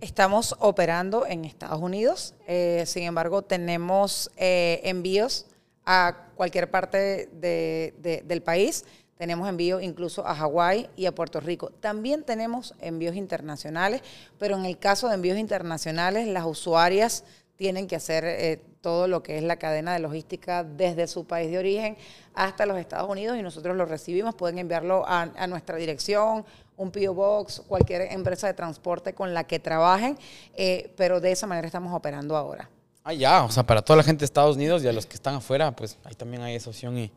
Estamos 0.00 0.56
operando 0.60 1.26
en 1.26 1.44
Estados 1.44 1.80
Unidos, 1.80 2.34
eh, 2.46 2.84
sin 2.86 3.02
embargo 3.02 3.42
tenemos 3.42 4.30
eh, 4.38 4.80
envíos 4.84 5.44
a 5.84 6.28
cualquier 6.36 6.70
parte 6.70 7.28
del 7.32 8.42
país. 8.42 8.86
Tenemos 9.20 9.46
envíos 9.50 9.82
incluso 9.82 10.26
a 10.26 10.34
Hawái 10.34 10.88
y 10.96 11.04
a 11.04 11.14
Puerto 11.14 11.40
Rico. 11.40 11.68
También 11.68 12.22
tenemos 12.22 12.72
envíos 12.80 13.14
internacionales, 13.16 14.00
pero 14.38 14.56
en 14.56 14.64
el 14.64 14.78
caso 14.78 15.08
de 15.08 15.14
envíos 15.16 15.36
internacionales, 15.36 16.26
las 16.26 16.46
usuarias 16.46 17.24
tienen 17.56 17.86
que 17.86 17.96
hacer 17.96 18.24
eh, 18.24 18.62
todo 18.80 19.08
lo 19.08 19.22
que 19.22 19.36
es 19.36 19.42
la 19.42 19.56
cadena 19.56 19.92
de 19.92 19.98
logística 19.98 20.64
desde 20.64 21.06
su 21.06 21.26
país 21.26 21.50
de 21.50 21.58
origen 21.58 21.98
hasta 22.32 22.64
los 22.64 22.78
Estados 22.78 23.10
Unidos 23.10 23.36
y 23.36 23.42
nosotros 23.42 23.76
lo 23.76 23.84
recibimos. 23.84 24.34
Pueden 24.34 24.58
enviarlo 24.58 25.04
a, 25.06 25.26
nuestra 25.48 25.76
dirección, 25.76 26.46
un 26.78 26.90
PO 26.90 27.12
Box, 27.12 27.62
cualquier 27.68 28.10
empresa 28.12 28.46
de 28.46 28.54
transporte 28.54 29.12
con 29.12 29.34
la 29.34 29.44
que 29.44 29.58
trabajen, 29.58 30.16
eh, 30.54 30.94
pero 30.96 31.20
de 31.20 31.32
esa 31.32 31.46
manera 31.46 31.66
estamos 31.66 31.92
operando 31.94 32.38
ahora. 32.38 32.70
Ah, 33.04 33.12
ya, 33.12 33.44
o 33.44 33.50
sea, 33.50 33.64
para 33.64 33.82
toda 33.82 33.98
la 33.98 34.02
gente 34.02 34.20
de 34.20 34.24
Estados 34.24 34.56
Unidos 34.56 34.82
y 34.82 34.88
a 34.88 34.94
los 34.94 35.04
que 35.04 35.16
están 35.16 35.34
afuera, 35.34 35.76
pues 35.76 35.98
ahí 36.04 36.14
también 36.14 36.42
hay 36.42 36.54
esa 36.54 36.70
opción 36.70 36.96
y, 36.96 37.12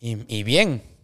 y, 0.00 0.24
y 0.34 0.42
bien. 0.42 0.95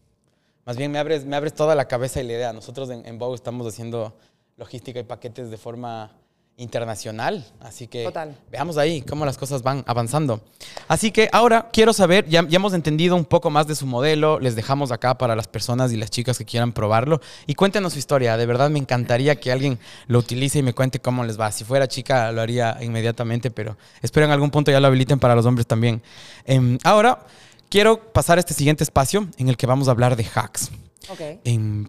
Más 0.65 0.77
bien 0.77 0.91
me 0.91 0.99
abres, 0.99 1.25
me 1.25 1.37
abres 1.37 1.55
toda 1.55 1.75
la 1.75 1.87
cabeza 1.87 2.21
y 2.21 2.27
la 2.27 2.33
idea. 2.35 2.53
Nosotros 2.53 2.91
en, 2.91 3.05
en 3.07 3.19
Bow 3.19 3.35
estamos 3.35 3.67
haciendo 3.67 4.17
logística 4.57 5.01
y 5.01 5.05
paquetes 5.05 5.51
de 5.51 5.57
forma 5.57 6.13
internacional. 6.57 7.45
Así 7.61 7.87
que 7.87 8.11
veamos 8.51 8.77
ahí 8.77 9.03
cómo 9.03 9.25
las 9.25 9.39
cosas 9.39 9.63
van 9.63 9.83
avanzando. 9.87 10.41
Así 10.87 11.11
que 11.11 11.29
ahora 11.33 11.69
quiero 11.73 11.93
saber, 11.93 12.29
ya, 12.29 12.47
ya, 12.47 12.57
hemos 12.57 12.75
entendido 12.75 13.17
un 13.17 13.25
poco 13.25 13.51
más 13.51 13.67
de 13.67 13.75
su 13.75 13.87
modelo, 13.87 14.39
les 14.39 14.55
dejamos 14.55 14.93
acá 14.93 15.17
para 15.17 15.35
las 15.35 15.49
personas 15.49 15.93
y 15.93 15.97
las 15.97 16.11
chicas 16.11 16.39
que 16.39 16.45
quieran 16.45 16.73
probarlo. 16.73 17.21
Y 17.47 17.55
cuéntenos 17.55 17.95
su 17.95 17.99
historia, 17.99 18.37
de 18.37 18.47
verdad 18.47 18.71
me 18.71 18.79
encantaría 18.79 19.37
que 19.37 19.51
alguien 19.51 19.79
lo 20.07 20.19
utilice 20.19 20.59
y 20.59 20.63
me 20.63 20.75
cuente 20.75 21.01
cómo 21.01 21.25
les 21.25 21.41
va. 21.41 21.51
Si 21.51 21.65
fuera 21.65 21.89
chica 21.89 22.31
lo 22.33 22.41
haría 22.43 22.79
inmediatamente, 22.81 23.51
pero 23.51 23.77
espero 24.03 24.27
en 24.27 24.33
algún 24.33 24.51
punto 24.51 24.71
ya 24.71 24.81
lo 24.81 24.87
habiliten 24.87 25.19
para 25.19 25.35
los 25.35 25.47
hombres 25.47 25.67
también. 25.67 26.03
Em, 26.45 26.79
ahora 26.85 27.27
quiero 27.73 28.13
pasar 28.13 28.37
a 28.37 28.41
este 28.41 28.53
siguiente 28.53 28.85
espacio 28.85 29.29
en 29.39 29.49
el 29.49 29.57
que 29.57 29.67
vamos 29.67 29.89
a 29.89 29.93
hablar 29.93 30.15
de 30.15 30.27
hacks. 30.27 30.71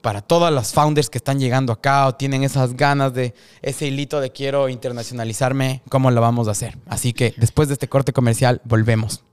para 0.02 0.22
todas 0.22 0.52
las 0.52 0.72
founders 0.74 1.10
que 1.10 1.17
están 1.17 1.41
llegando 1.41 1.74
acá 1.74 2.08
o 2.08 2.15
tienen 2.15 2.43
esas 2.43 2.78
ganas 2.78 3.13
de 3.13 3.34
ese 3.62 3.88
hilito 3.88 4.22
de 4.22 4.32
quiero 4.32 4.69
internacionalizarme, 4.69 5.82
¿cómo 5.89 6.10
lo 6.10 6.22
vamos 6.22 6.48
a 6.48 6.52
hacer? 6.52 6.78
Así 6.88 7.12
que 7.12 7.34
después 7.36 7.67
de 7.67 7.74
este 7.74 7.89
corte 7.89 8.13
comercial, 8.13 8.62
volvemos. 8.63 9.26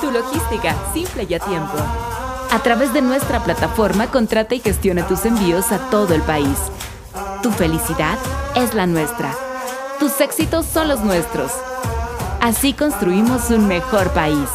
Tu 0.00 0.10
logística, 0.10 0.76
simple 0.92 1.24
y 1.30 1.34
a 1.34 1.38
tiempo. 1.38 1.76
A 2.50 2.60
través 2.64 2.92
de 2.92 3.00
nuestra 3.00 3.44
plataforma, 3.44 4.10
contrata 4.10 4.56
y 4.56 4.60
gestiona 4.60 5.06
tus 5.06 5.24
envíos 5.24 5.70
a 5.70 5.88
todo 5.88 6.14
el 6.14 6.22
país. 6.22 6.58
Tu 7.44 7.52
felicidad 7.52 8.18
es 8.56 8.74
la 8.74 8.88
nuestra. 8.88 9.36
Tus 10.00 10.20
éxitos 10.20 10.66
son 10.66 10.88
los 10.88 10.98
nuestros. 11.00 11.52
Así 12.40 12.72
construimos 12.72 13.50
un 13.50 13.68
mejor 13.68 14.12
país 14.12 14.48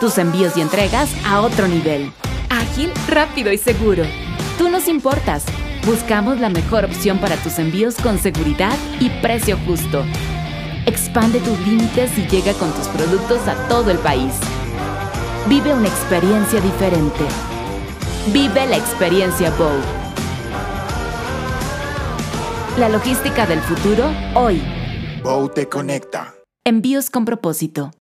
tus 0.00 0.16
envíos 0.16 0.56
y 0.56 0.62
entregas 0.62 1.10
a 1.26 1.42
otro 1.42 1.68
nivel. 1.68 2.10
Ágil, 2.48 2.90
rápido 3.06 3.52
y 3.52 3.58
seguro. 3.58 4.02
Tú 4.58 4.68
nos 4.70 4.88
importas. 4.88 5.44
Buscamos 5.86 6.40
la 6.40 6.48
mejor 6.48 6.84
opción 6.84 7.18
para 7.18 7.36
tus 7.36 7.58
envíos 7.58 7.96
con 7.96 8.18
seguridad 8.18 8.76
y 8.98 9.10
precio 9.22 9.58
justo. 9.66 10.04
Expande 10.86 11.38
tus 11.40 11.58
límites 11.60 12.16
y 12.18 12.26
llega 12.26 12.54
con 12.54 12.72
tus 12.72 12.88
productos 12.88 13.46
a 13.46 13.68
todo 13.68 13.90
el 13.90 13.98
país. 13.98 14.32
Vive 15.48 15.72
una 15.74 15.88
experiencia 15.88 16.60
diferente. 16.60 17.24
Vive 18.32 18.66
la 18.66 18.76
experiencia 18.76 19.50
Bow. 19.52 19.78
La 22.78 22.88
logística 22.88 23.46
del 23.46 23.60
futuro 23.60 24.10
hoy. 24.34 24.62
Bow 25.22 25.48
te 25.50 25.68
conecta. 25.68 26.34
Envíos 26.64 27.10
con 27.10 27.24
propósito. 27.24 27.90